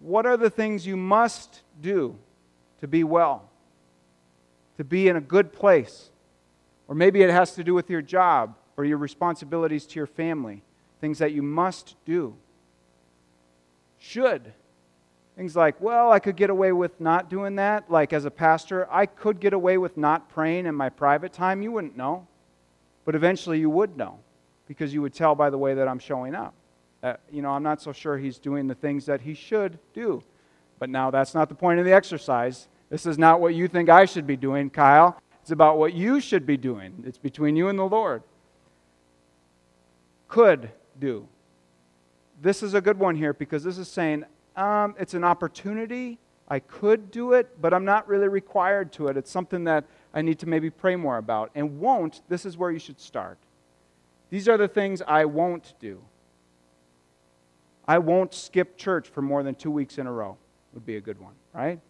What 0.00 0.26
are 0.26 0.36
the 0.36 0.50
things 0.50 0.86
you 0.86 0.96
must 0.96 1.60
do 1.80 2.16
to 2.80 2.88
be 2.88 3.04
well, 3.04 3.48
to 4.76 4.84
be 4.84 5.08
in 5.08 5.16
a 5.16 5.20
good 5.20 5.52
place? 5.52 6.10
Or 6.88 6.94
maybe 6.94 7.22
it 7.22 7.30
has 7.30 7.54
to 7.54 7.64
do 7.64 7.74
with 7.74 7.88
your 7.88 8.02
job 8.02 8.56
or 8.76 8.84
your 8.84 8.98
responsibilities 8.98 9.86
to 9.86 9.96
your 9.96 10.06
family, 10.06 10.62
things 11.00 11.18
that 11.18 11.32
you 11.32 11.42
must 11.42 11.96
do. 12.04 12.34
Should. 14.00 14.52
Things 15.36 15.54
like, 15.54 15.80
well, 15.80 16.10
I 16.10 16.18
could 16.18 16.36
get 16.36 16.50
away 16.50 16.72
with 16.72 17.00
not 17.00 17.30
doing 17.30 17.54
that. 17.56 17.90
Like 17.90 18.12
as 18.12 18.24
a 18.24 18.30
pastor, 18.30 18.88
I 18.90 19.06
could 19.06 19.38
get 19.38 19.52
away 19.52 19.78
with 19.78 19.96
not 19.96 20.28
praying 20.28 20.66
in 20.66 20.74
my 20.74 20.88
private 20.88 21.32
time. 21.32 21.62
You 21.62 21.70
wouldn't 21.70 21.96
know. 21.96 22.26
But 23.04 23.14
eventually 23.14 23.58
you 23.58 23.70
would 23.70 23.96
know 23.96 24.18
because 24.66 24.92
you 24.92 25.02
would 25.02 25.14
tell 25.14 25.34
by 25.34 25.50
the 25.50 25.58
way 25.58 25.74
that 25.74 25.86
I'm 25.86 25.98
showing 25.98 26.34
up. 26.34 26.54
Uh, 27.02 27.14
you 27.30 27.42
know, 27.42 27.50
I'm 27.50 27.62
not 27.62 27.80
so 27.80 27.92
sure 27.92 28.18
he's 28.18 28.38
doing 28.38 28.66
the 28.66 28.74
things 28.74 29.06
that 29.06 29.20
he 29.20 29.34
should 29.34 29.78
do. 29.94 30.22
But 30.78 30.90
now 30.90 31.10
that's 31.10 31.34
not 31.34 31.48
the 31.48 31.54
point 31.54 31.78
of 31.78 31.84
the 31.84 31.92
exercise. 31.92 32.68
This 32.88 33.06
is 33.06 33.18
not 33.18 33.40
what 33.40 33.54
you 33.54 33.68
think 33.68 33.88
I 33.88 34.04
should 34.04 34.26
be 34.26 34.36
doing, 34.36 34.70
Kyle. 34.70 35.20
It's 35.42 35.50
about 35.50 35.78
what 35.78 35.94
you 35.94 36.20
should 36.20 36.46
be 36.46 36.56
doing. 36.56 37.02
It's 37.06 37.18
between 37.18 37.56
you 37.56 37.68
and 37.68 37.78
the 37.78 37.84
Lord. 37.84 38.22
Could 40.28 40.70
do. 40.98 41.26
This 42.40 42.62
is 42.62 42.74
a 42.74 42.80
good 42.80 42.98
one 42.98 43.16
here 43.16 43.34
because 43.34 43.62
this 43.62 43.76
is 43.76 43.88
saying, 43.88 44.24
um, 44.56 44.94
it's 44.98 45.14
an 45.14 45.24
opportunity. 45.24 46.18
I 46.48 46.58
could 46.58 47.10
do 47.10 47.34
it, 47.34 47.60
but 47.60 47.74
I'm 47.74 47.84
not 47.84 48.08
really 48.08 48.28
required 48.28 48.92
to 48.94 49.08
it. 49.08 49.16
It's 49.16 49.30
something 49.30 49.64
that 49.64 49.84
I 50.14 50.22
need 50.22 50.38
to 50.40 50.48
maybe 50.48 50.70
pray 50.70 50.96
more 50.96 51.18
about. 51.18 51.50
And 51.54 51.78
won't, 51.78 52.22
this 52.28 52.46
is 52.46 52.56
where 52.56 52.70
you 52.70 52.78
should 52.78 53.00
start. 53.00 53.38
These 54.30 54.48
are 54.48 54.56
the 54.56 54.68
things 54.68 55.02
I 55.06 55.26
won't 55.26 55.74
do. 55.80 56.02
I 57.86 57.98
won't 57.98 58.32
skip 58.32 58.76
church 58.76 59.08
for 59.08 59.20
more 59.20 59.42
than 59.42 59.54
two 59.54 59.70
weeks 59.70 59.98
in 59.98 60.06
a 60.06 60.12
row, 60.12 60.36
would 60.72 60.86
be 60.86 60.96
a 60.96 61.00
good 61.00 61.20
one, 61.20 61.34
right? 61.52 61.80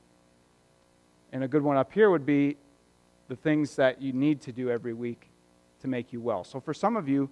And 1.33 1.45
a 1.45 1.49
good 1.49 1.63
one 1.63 1.77
up 1.77 1.93
here 1.93 2.11
would 2.11 2.27
be 2.27 2.57
the 3.29 3.37
things 3.37 3.77
that 3.77 4.03
you 4.03 4.13
need 4.13 4.41
to 4.43 4.53
do 4.53 4.71
every 4.71 4.95
week 4.95 5.29
to 5.81 5.89
make 5.89 6.13
you 6.13 6.21
well. 6.21 6.43
So 6.43 6.61
for 6.61 6.75
some 6.75 6.97
of 6.97 7.09
you, 7.09 7.31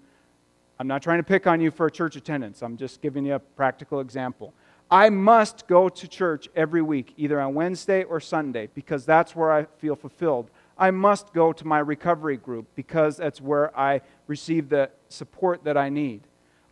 I'm 0.78 0.86
not 0.86 1.02
trying 1.02 1.18
to 1.18 1.24
pick 1.24 1.46
on 1.46 1.60
you 1.60 1.70
for 1.70 1.90
church 1.90 2.14
attendance. 2.14 2.62
I'm 2.62 2.76
just 2.76 3.00
giving 3.00 3.26
you 3.26 3.34
a 3.34 3.38
practical 3.40 4.00
example. 4.00 4.54
I 4.90 5.10
must 5.10 5.66
go 5.66 5.88
to 5.88 6.08
church 6.08 6.48
every 6.54 6.82
week, 6.82 7.12
either 7.16 7.40
on 7.40 7.54
Wednesday 7.54 8.04
or 8.04 8.20
Sunday, 8.20 8.68
because 8.74 9.04
that's 9.04 9.36
where 9.36 9.52
I 9.52 9.66
feel 9.78 9.96
fulfilled. 9.96 10.50
I 10.78 10.92
must 10.92 11.34
go 11.34 11.52
to 11.52 11.66
my 11.66 11.80
recovery 11.80 12.36
group 12.36 12.68
because 12.74 13.16
that's 13.16 13.40
where 13.40 13.76
I 13.78 14.00
receive 14.28 14.68
the 14.68 14.90
support 15.08 15.64
that 15.64 15.76
I 15.76 15.88
need. 15.88 16.22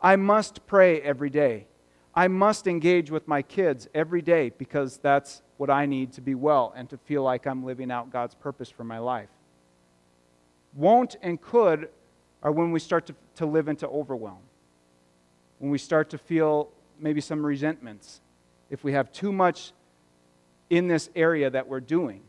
I 0.01 0.17
must 0.17 0.67
pray 0.67 1.01
every 1.03 1.31
day. 1.31 1.67
I 2.15 2.29
must 2.29 2.67
engage 2.67 3.11
with 3.11 3.29
my 3.29 3.43
kids 3.43 3.89
every 3.93 4.23
day 4.23 4.51
because 4.51 4.99
that's 4.99 5.43
what 5.57 5.69
I 5.69 5.85
need 5.85 6.13
to 6.13 6.21
be 6.21 6.35
well 6.35 6.73
and 6.77 6.89
to 6.91 6.97
feel 6.97 7.23
like 7.23 7.47
I'm 7.47 7.65
living 7.65 7.91
out 7.91 8.11
God's 8.11 8.35
purpose 8.35 8.71
for 8.71 8.85
my 8.85 8.99
life. 8.99 9.29
Won't 10.73 11.17
and 11.21 11.41
could 11.41 11.89
are 12.47 12.53
when 12.53 12.71
we 12.71 12.79
start 12.79 13.07
to, 13.07 13.15
to 13.35 13.45
live 13.45 13.67
into 13.67 13.89
overwhelm, 13.89 14.39
when 15.59 15.69
we 15.69 15.79
start 15.79 16.11
to 16.11 16.17
feel 16.17 16.69
maybe 16.97 17.21
some 17.21 17.45
resentments, 17.45 18.21
if 18.71 18.85
we 18.85 18.93
have 18.93 19.11
too 19.11 19.33
much 19.33 19.73
in 20.71 20.87
this 20.87 21.11
area 21.17 21.51
that 21.51 21.67
we're 21.67 21.81
doing. 21.81 22.21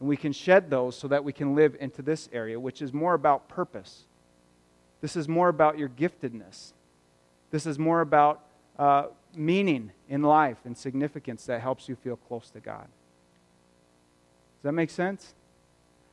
And 0.00 0.08
we 0.08 0.16
can 0.16 0.32
shed 0.32 0.70
those 0.70 0.96
so 0.96 1.08
that 1.08 1.24
we 1.24 1.32
can 1.34 1.54
live 1.54 1.76
into 1.78 2.00
this 2.00 2.26
area, 2.32 2.58
which 2.58 2.80
is 2.80 2.94
more 2.94 3.12
about 3.12 3.46
purpose. 3.46 4.06
This 5.02 5.14
is 5.14 5.28
more 5.28 5.50
about 5.50 5.76
your 5.76 5.90
giftedness. 5.90 6.72
This 7.50 7.66
is 7.66 7.78
more 7.78 8.00
about 8.00 8.40
uh, 8.78 9.08
meaning 9.36 9.92
in 10.08 10.22
life 10.22 10.56
and 10.64 10.74
significance 10.74 11.44
that 11.44 11.60
helps 11.60 11.86
you 11.86 11.96
feel 11.96 12.16
close 12.16 12.48
to 12.48 12.60
God. 12.60 12.86
Does 14.56 14.62
that 14.62 14.72
make 14.72 14.88
sense? 14.88 15.34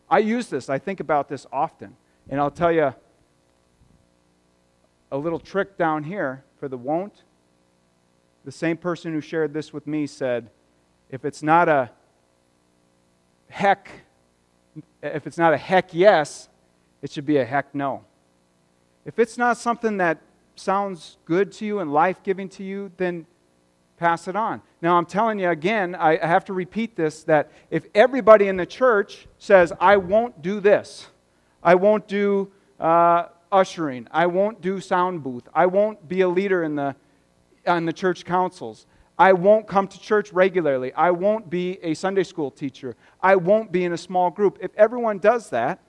I 0.10 0.20
use 0.20 0.48
this, 0.48 0.68
I 0.68 0.80
think 0.80 1.00
about 1.00 1.30
this 1.30 1.48
often. 1.50 1.96
And 2.30 2.42
I'll 2.42 2.52
tell 2.52 2.74
you 2.74 2.94
a 5.12 5.18
little 5.18 5.40
trick 5.40 5.78
down 5.78 6.04
here 6.04 6.44
for 6.60 6.68
the 6.68 6.78
won't 6.78 7.24
the 8.44 8.52
same 8.52 8.78
person 8.78 9.14
who 9.14 9.22
shared 9.22 9.54
this 9.54 9.72
with 9.72 9.86
me 9.86 10.08
said, 10.08 10.50
if 11.10 11.26
it's 11.26 11.44
not 11.44 11.70
a 11.70 11.92
heck, 13.50 13.90
if 15.04 15.28
it's 15.28 15.38
not 15.38 15.54
a 15.54 15.58
heck 15.58 15.94
yes, 15.94 16.50
it 17.02 17.12
should 17.12 17.26
be 17.26 17.38
a 17.38 17.46
heck 17.46 17.74
no. 17.76 18.04
If 19.06 19.20
it's 19.20 19.38
not 19.38 19.58
something 19.58 19.98
that 19.98 20.20
sounds 20.56 21.18
good 21.26 21.52
to 21.54 21.66
you 21.66 21.80
and 21.80 21.92
life 21.92 22.24
giving 22.24 22.50
to 22.50 22.64
you, 22.64 22.92
then 22.98 23.26
pass 23.98 24.28
it 24.28 24.36
on. 24.36 24.62
Now, 24.82 24.98
I'm 24.98 25.06
telling 25.06 25.38
you 25.38 25.50
again, 25.50 25.94
I 25.94 26.26
have 26.26 26.46
to 26.46 26.54
repeat 26.54 26.96
this 26.96 27.24
that 27.26 27.52
if 27.70 27.86
everybody 27.94 28.48
in 28.48 28.58
the 28.58 28.66
church 28.66 29.28
says, 29.38 29.72
I 29.80 29.98
won't 29.98 30.42
do 30.42 30.60
this, 30.60 31.08
I 31.62 31.76
won't 31.76 32.08
do 32.08 32.52
uh, 32.80 33.26
ushering, 33.52 34.08
I 34.12 34.28
won't 34.28 34.62
do 34.62 34.80
sound 34.80 35.24
booth, 35.24 35.48
I 35.54 35.66
won't 35.66 36.08
be 36.08 36.22
a 36.22 36.30
leader 36.30 36.64
in 36.64 36.76
the 36.76 36.96
on 37.68 37.86
the 37.86 37.94
church 37.94 38.26
councils. 38.26 38.86
I 39.20 39.34
won't 39.34 39.68
come 39.68 39.88
to 39.88 40.00
church 40.00 40.34
regularly. 40.34 40.92
I 40.94 41.12
won't 41.12 41.48
be 41.48 41.78
a 41.84 41.94
Sunday 41.94 42.24
school 42.24 42.50
teacher. 42.50 42.96
I 43.22 43.36
won't 43.36 43.72
be 43.72 43.84
in 43.84 43.94
a 43.94 43.98
small 43.98 44.32
group. 44.32 44.58
If 44.62 44.72
everyone 44.76 45.20
does 45.20 45.52
that, 45.52 45.80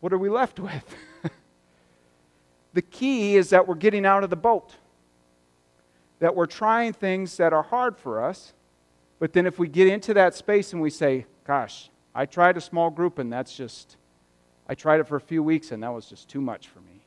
what 0.00 0.12
are 0.12 0.18
we 0.18 0.28
left 0.28 0.58
with? 0.58 0.96
the 2.72 2.82
key 2.82 3.36
is 3.36 3.50
that 3.50 3.68
we're 3.68 3.76
getting 3.76 4.04
out 4.04 4.24
of 4.24 4.30
the 4.30 4.36
boat, 4.36 4.74
that 6.18 6.34
we're 6.34 6.46
trying 6.46 6.92
things 6.92 7.36
that 7.36 7.52
are 7.52 7.62
hard 7.62 7.96
for 7.96 8.20
us, 8.22 8.52
but 9.18 9.32
then 9.32 9.46
if 9.46 9.58
we 9.58 9.68
get 9.68 9.86
into 9.86 10.12
that 10.14 10.34
space 10.34 10.72
and 10.72 10.82
we 10.82 10.90
say, 10.90 11.26
Gosh, 11.46 11.90
I 12.14 12.26
tried 12.26 12.56
a 12.56 12.60
small 12.60 12.90
group 12.90 13.20
and 13.20 13.32
that's 13.32 13.56
just, 13.56 13.96
I 14.68 14.74
tried 14.74 15.00
it 15.00 15.04
for 15.06 15.16
a 15.16 15.20
few 15.20 15.42
weeks 15.42 15.70
and 15.72 15.82
that 15.82 15.92
was 15.92 16.06
just 16.06 16.28
too 16.28 16.40
much 16.40 16.68
for 16.68 16.80
me. 16.80 17.02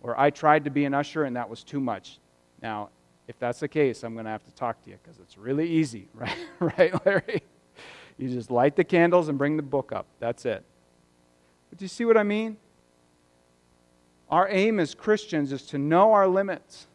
Or 0.00 0.18
I 0.18 0.30
tried 0.30 0.64
to 0.64 0.70
be 0.70 0.84
an 0.84 0.94
usher 0.94 1.24
and 1.24 1.36
that 1.36 1.48
was 1.48 1.62
too 1.62 1.80
much. 1.80 2.18
Now, 2.62 2.90
if 3.26 3.38
that's 3.38 3.60
the 3.60 3.68
case, 3.68 4.02
I'm 4.02 4.14
going 4.14 4.26
to 4.26 4.30
have 4.30 4.44
to 4.44 4.54
talk 4.54 4.82
to 4.84 4.90
you 4.90 4.98
because 5.02 5.18
it's 5.18 5.38
really 5.38 5.68
easy, 5.68 6.08
right? 6.14 6.36
right, 6.60 7.06
Larry? 7.06 7.42
You 8.18 8.28
just 8.28 8.50
light 8.50 8.76
the 8.76 8.84
candles 8.84 9.28
and 9.28 9.38
bring 9.38 9.56
the 9.56 9.62
book 9.62 9.92
up. 9.92 10.06
That's 10.18 10.44
it. 10.44 10.64
But 11.70 11.78
do 11.78 11.84
you 11.84 11.88
see 11.88 12.04
what 12.04 12.16
I 12.16 12.22
mean? 12.22 12.56
Our 14.30 14.48
aim 14.48 14.80
as 14.80 14.94
Christians 14.94 15.52
is 15.52 15.62
to 15.66 15.78
know 15.78 16.12
our 16.12 16.26
limits, 16.26 16.86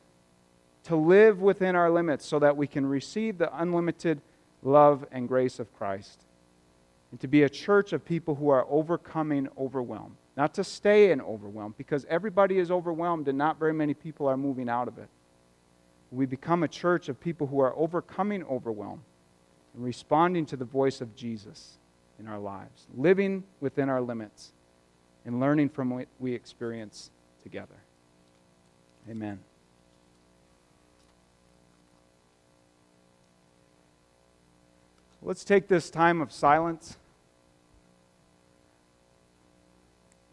to 0.84 0.96
live 0.96 1.42
within 1.42 1.76
our 1.76 1.90
limits 1.90 2.26
so 2.26 2.40
that 2.40 2.56
we 2.56 2.68
can 2.68 2.86
receive 2.86 3.38
the 3.38 3.56
unlimited 3.60 4.22
love 4.64 5.06
and 5.12 5.28
grace 5.28 5.60
of 5.60 5.74
Christ. 5.74 6.26
And 7.12 7.20
to 7.22 7.28
be 7.28 7.44
a 7.44 7.50
church 7.50 7.94
of 7.94 8.06
people 8.06 8.36
who 8.36 8.50
are 8.50 8.66
overcoming 8.70 9.48
overwhelm. 9.58 10.18
Not 10.38 10.54
to 10.54 10.64
stay 10.64 11.12
in 11.12 11.22
overwhelm, 11.22 11.76
because 11.78 12.06
everybody 12.10 12.60
is 12.60 12.72
overwhelmed 12.72 13.28
and 13.28 13.38
not 13.38 13.60
very 13.60 13.74
many 13.74 13.94
people 13.94 14.28
are 14.28 14.38
moving 14.38 14.70
out 14.70 14.88
of 14.88 14.98
it. 14.98 15.10
We 16.12 16.26
become 16.26 16.64
a 16.64 16.68
church 16.68 17.10
of 17.10 17.20
people 17.20 17.48
who 17.48 17.60
are 17.60 17.76
overcoming 17.76 18.44
overwhelm 18.46 19.02
and 19.76 19.84
responding 19.84 20.46
to 20.48 20.58
the 20.58 20.66
voice 20.66 21.02
of 21.02 21.16
Jesus 21.16 21.78
in 22.20 22.28
our 22.28 22.40
lives, 22.40 22.88
living 22.96 23.44
within 23.60 23.90
our 23.90 24.02
limits, 24.02 24.54
and 25.26 25.40
learning 25.40 25.70
from 25.70 25.90
what 25.90 26.08
we 26.20 26.34
experience 26.34 27.12
together. 27.44 27.76
Amen. 29.10 29.40
Let's 35.22 35.44
take 35.44 35.68
this 35.68 35.90
time 35.90 36.22
of 36.22 36.32
silence 36.32 36.98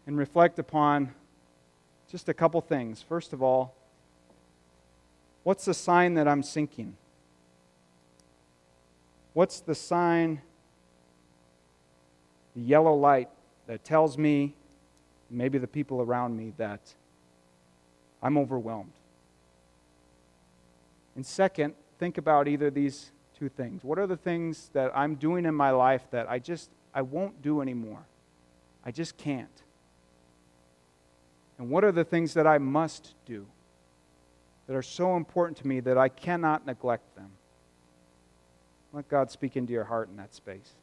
and 0.05 0.17
reflect 0.17 0.57
upon 0.59 1.13
just 2.09 2.29
a 2.29 2.33
couple 2.33 2.61
things. 2.61 3.01
First 3.01 3.33
of 3.33 3.43
all, 3.43 3.75
what's 5.43 5.65
the 5.65 5.73
sign 5.73 6.13
that 6.13 6.25
I'm 6.25 6.41
sinking? 6.41 6.95
What's 9.33 9.59
the 9.59 9.75
sign, 9.75 10.41
the 12.55 12.61
yellow 12.61 12.95
light, 12.95 13.29
that 13.67 13.83
tells 13.83 14.17
me, 14.17 14.55
maybe 15.29 15.57
the 15.57 15.67
people 15.67 16.01
around 16.01 16.37
me, 16.37 16.53
that 16.57 16.79
I'm 18.23 18.37
overwhelmed? 18.37 18.93
And 21.17 21.25
second, 21.25 21.73
think 21.99 22.17
about 22.17 22.47
either 22.47 22.71
these 22.71 23.11
two 23.37 23.49
things. 23.49 23.83
What 23.83 23.99
are 23.99 24.07
the 24.07 24.17
things 24.17 24.69
that 24.73 24.91
I'm 24.95 25.15
doing 25.15 25.45
in 25.45 25.53
my 25.53 25.71
life 25.71 26.03
that 26.11 26.29
I 26.29 26.39
just 26.39 26.69
I 26.93 27.01
won't 27.01 27.41
do 27.41 27.61
anymore? 27.61 28.05
I 28.83 28.91
just 28.91 29.17
can't. 29.17 29.49
And 31.57 31.69
what 31.69 31.83
are 31.83 31.91
the 31.91 32.03
things 32.03 32.33
that 32.35 32.47
I 32.47 32.57
must 32.57 33.13
do 33.25 33.45
that 34.67 34.75
are 34.75 34.81
so 34.81 35.15
important 35.15 35.57
to 35.59 35.67
me 35.67 35.79
that 35.81 35.97
I 35.97 36.09
cannot 36.09 36.65
neglect 36.65 37.15
them? 37.15 37.31
Let 38.93 39.07
God 39.09 39.31
speak 39.31 39.57
into 39.57 39.73
your 39.73 39.83
heart 39.83 40.09
in 40.09 40.17
that 40.17 40.33
space. 40.33 40.73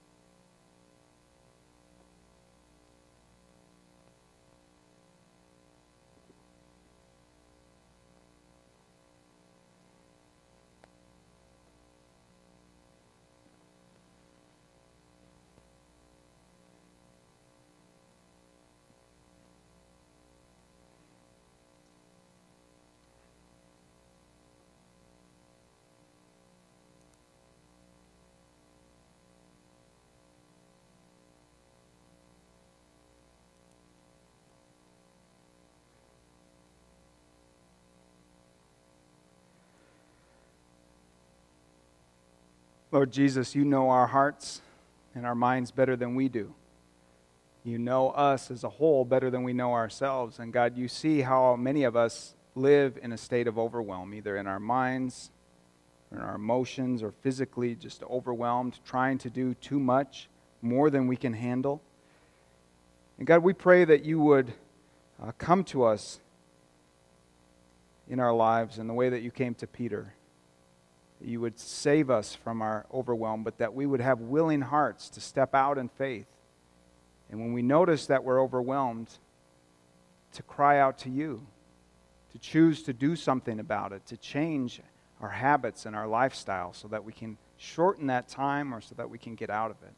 Lord 42.95 43.11
Jesus, 43.11 43.57
you 43.57 43.65
know 43.65 43.91
our 43.91 44.07
hearts 44.07 44.63
and 45.17 45.27
our 45.27 45.35
minds 45.35 45.73
better 45.73 45.97
than 45.97 46.15
we 46.15 46.29
do. 46.29 46.55
You 47.65 47.77
know 47.77 48.11
us 48.11 48.53
as 48.53 48.63
a 48.63 48.69
whole 48.69 49.05
better 49.05 49.31
than 49.33 49.43
we 49.43 49.53
know 49.53 49.73
ourselves. 49.73 50.39
And 50.39 50.53
God, 50.53 50.77
you 50.77 50.87
see 50.87 51.23
how 51.23 51.57
many 51.57 51.83
of 51.83 51.97
us 51.97 52.37
live 52.55 52.97
in 53.03 53.11
a 53.11 53.17
state 53.19 53.49
of 53.49 53.59
overwhelm, 53.59 54.15
either 54.15 54.37
in 54.37 54.47
our 54.47 54.61
minds, 54.61 55.33
or 56.13 56.19
in 56.19 56.25
our 56.25 56.37
emotions, 56.37 57.03
or 57.03 57.11
physically 57.11 57.75
just 57.75 58.05
overwhelmed, 58.05 58.79
trying 58.85 59.19
to 59.19 59.29
do 59.29 59.55
too 59.55 59.81
much, 59.81 60.29
more 60.63 60.89
than 60.89 61.09
we 61.09 61.17
can 61.17 61.33
handle. 61.33 61.83
And 63.19 63.27
God, 63.27 63.43
we 63.43 63.55
pray 63.55 63.85
that 63.85 64.05
you 64.05 64.21
would 64.21 64.53
uh, 65.21 65.33
come 65.37 65.65
to 65.65 65.83
us 65.83 66.21
in 68.09 68.21
our 68.21 68.33
lives 68.33 68.79
in 68.79 68.87
the 68.87 68.95
way 68.95 69.09
that 69.09 69.23
you 69.23 69.33
came 69.33 69.57
to 69.57 69.67
Peter 69.67 70.15
you 71.25 71.41
would 71.41 71.59
save 71.59 72.11
us 72.11 72.35
from 72.35 72.63
our 72.63 72.87
overwhelm, 72.93 73.45
but 73.45 73.59
that 73.59 73.75
we 73.75 73.87
would 73.87 74.01
have 74.01 74.21
willing 74.21 74.61
hearts 74.61 75.09
to 75.11 75.21
step 75.21 75.55
out 75.55 75.79
in 75.79 75.89
faith. 75.89 76.27
And 77.31 77.41
when 77.41 77.53
we 77.53 77.63
notice 77.63 78.07
that 78.07 78.25
we're 78.25 78.43
overwhelmed, 78.43 79.11
to 80.35 80.43
cry 80.43 80.79
out 80.79 80.99
to 80.99 81.11
you, 81.11 81.47
to 82.33 82.39
choose 82.39 82.83
to 82.83 82.93
do 82.93 83.17
something 83.17 83.61
about 83.61 83.93
it, 83.93 84.05
to 84.07 84.17
change 84.17 84.81
our 85.21 85.31
habits 85.31 85.87
and 85.87 85.97
our 85.97 86.07
lifestyle 86.07 86.73
so 86.73 86.89
that 86.89 87.05
we 87.05 87.13
can 87.13 87.39
shorten 87.57 88.09
that 88.09 88.29
time 88.29 88.75
or 88.75 88.81
so 88.81 88.95
that 88.97 89.09
we 89.09 89.17
can 89.17 89.35
get 89.35 89.49
out 89.49 89.71
of 89.71 89.77
it. 89.83 89.95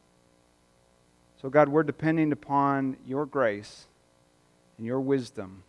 So, 1.41 1.49
God, 1.49 1.69
we're 1.69 1.83
depending 1.83 2.31
upon 2.31 2.97
your 3.05 3.25
grace 3.25 3.87
and 4.77 4.85
your 4.85 4.99
wisdom 4.99 5.63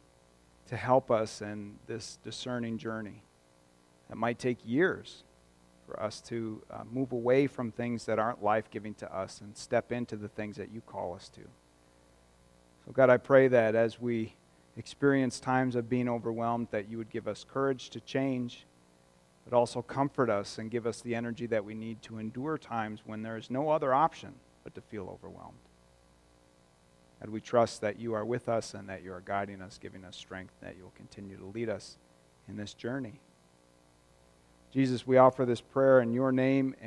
to 0.68 0.76
help 0.76 1.10
us 1.10 1.42
in 1.42 1.76
this 1.86 2.18
discerning 2.22 2.78
journey. 2.78 3.22
It 4.10 4.16
might 4.16 4.38
take 4.38 4.58
years 4.64 5.24
for 5.88 6.00
us 6.02 6.20
to 6.20 6.62
uh, 6.70 6.82
move 6.90 7.12
away 7.12 7.46
from 7.46 7.72
things 7.72 8.04
that 8.04 8.18
aren't 8.18 8.44
life 8.44 8.70
giving 8.70 8.92
to 8.92 9.14
us 9.14 9.40
and 9.40 9.56
step 9.56 9.90
into 9.90 10.16
the 10.16 10.28
things 10.28 10.56
that 10.56 10.70
you 10.70 10.82
call 10.82 11.14
us 11.14 11.30
to. 11.30 11.40
So, 12.84 12.92
God, 12.92 13.08
I 13.08 13.16
pray 13.16 13.48
that 13.48 13.74
as 13.74 13.98
we 13.98 14.34
experience 14.76 15.40
times 15.40 15.74
of 15.74 15.88
being 15.88 16.08
overwhelmed, 16.08 16.68
that 16.72 16.90
you 16.90 16.98
would 16.98 17.08
give 17.08 17.26
us 17.26 17.44
courage 17.50 17.88
to 17.90 18.00
change, 18.00 18.66
but 19.44 19.56
also 19.56 19.80
comfort 19.80 20.28
us 20.28 20.58
and 20.58 20.70
give 20.70 20.86
us 20.86 21.00
the 21.00 21.14
energy 21.14 21.46
that 21.46 21.64
we 21.64 21.74
need 21.74 22.02
to 22.02 22.18
endure 22.18 22.58
times 22.58 23.00
when 23.06 23.22
there 23.22 23.38
is 23.38 23.50
no 23.50 23.70
other 23.70 23.94
option 23.94 24.34
but 24.64 24.74
to 24.74 24.82
feel 24.82 25.08
overwhelmed. 25.08 25.56
And 27.22 27.32
we 27.32 27.40
trust 27.40 27.80
that 27.80 27.98
you 27.98 28.12
are 28.12 28.26
with 28.26 28.48
us 28.48 28.74
and 28.74 28.88
that 28.90 29.02
you 29.02 29.12
are 29.12 29.22
guiding 29.22 29.62
us, 29.62 29.78
giving 29.78 30.04
us 30.04 30.16
strength, 30.16 30.52
that 30.60 30.76
you 30.76 30.82
will 30.82 30.92
continue 30.96 31.38
to 31.38 31.46
lead 31.46 31.70
us 31.70 31.96
in 32.46 32.56
this 32.56 32.74
journey. 32.74 33.20
Jesus, 34.72 35.06
we 35.06 35.16
offer 35.16 35.46
this 35.46 35.60
prayer 35.60 36.00
in 36.00 36.12
your 36.12 36.30
name. 36.30 36.74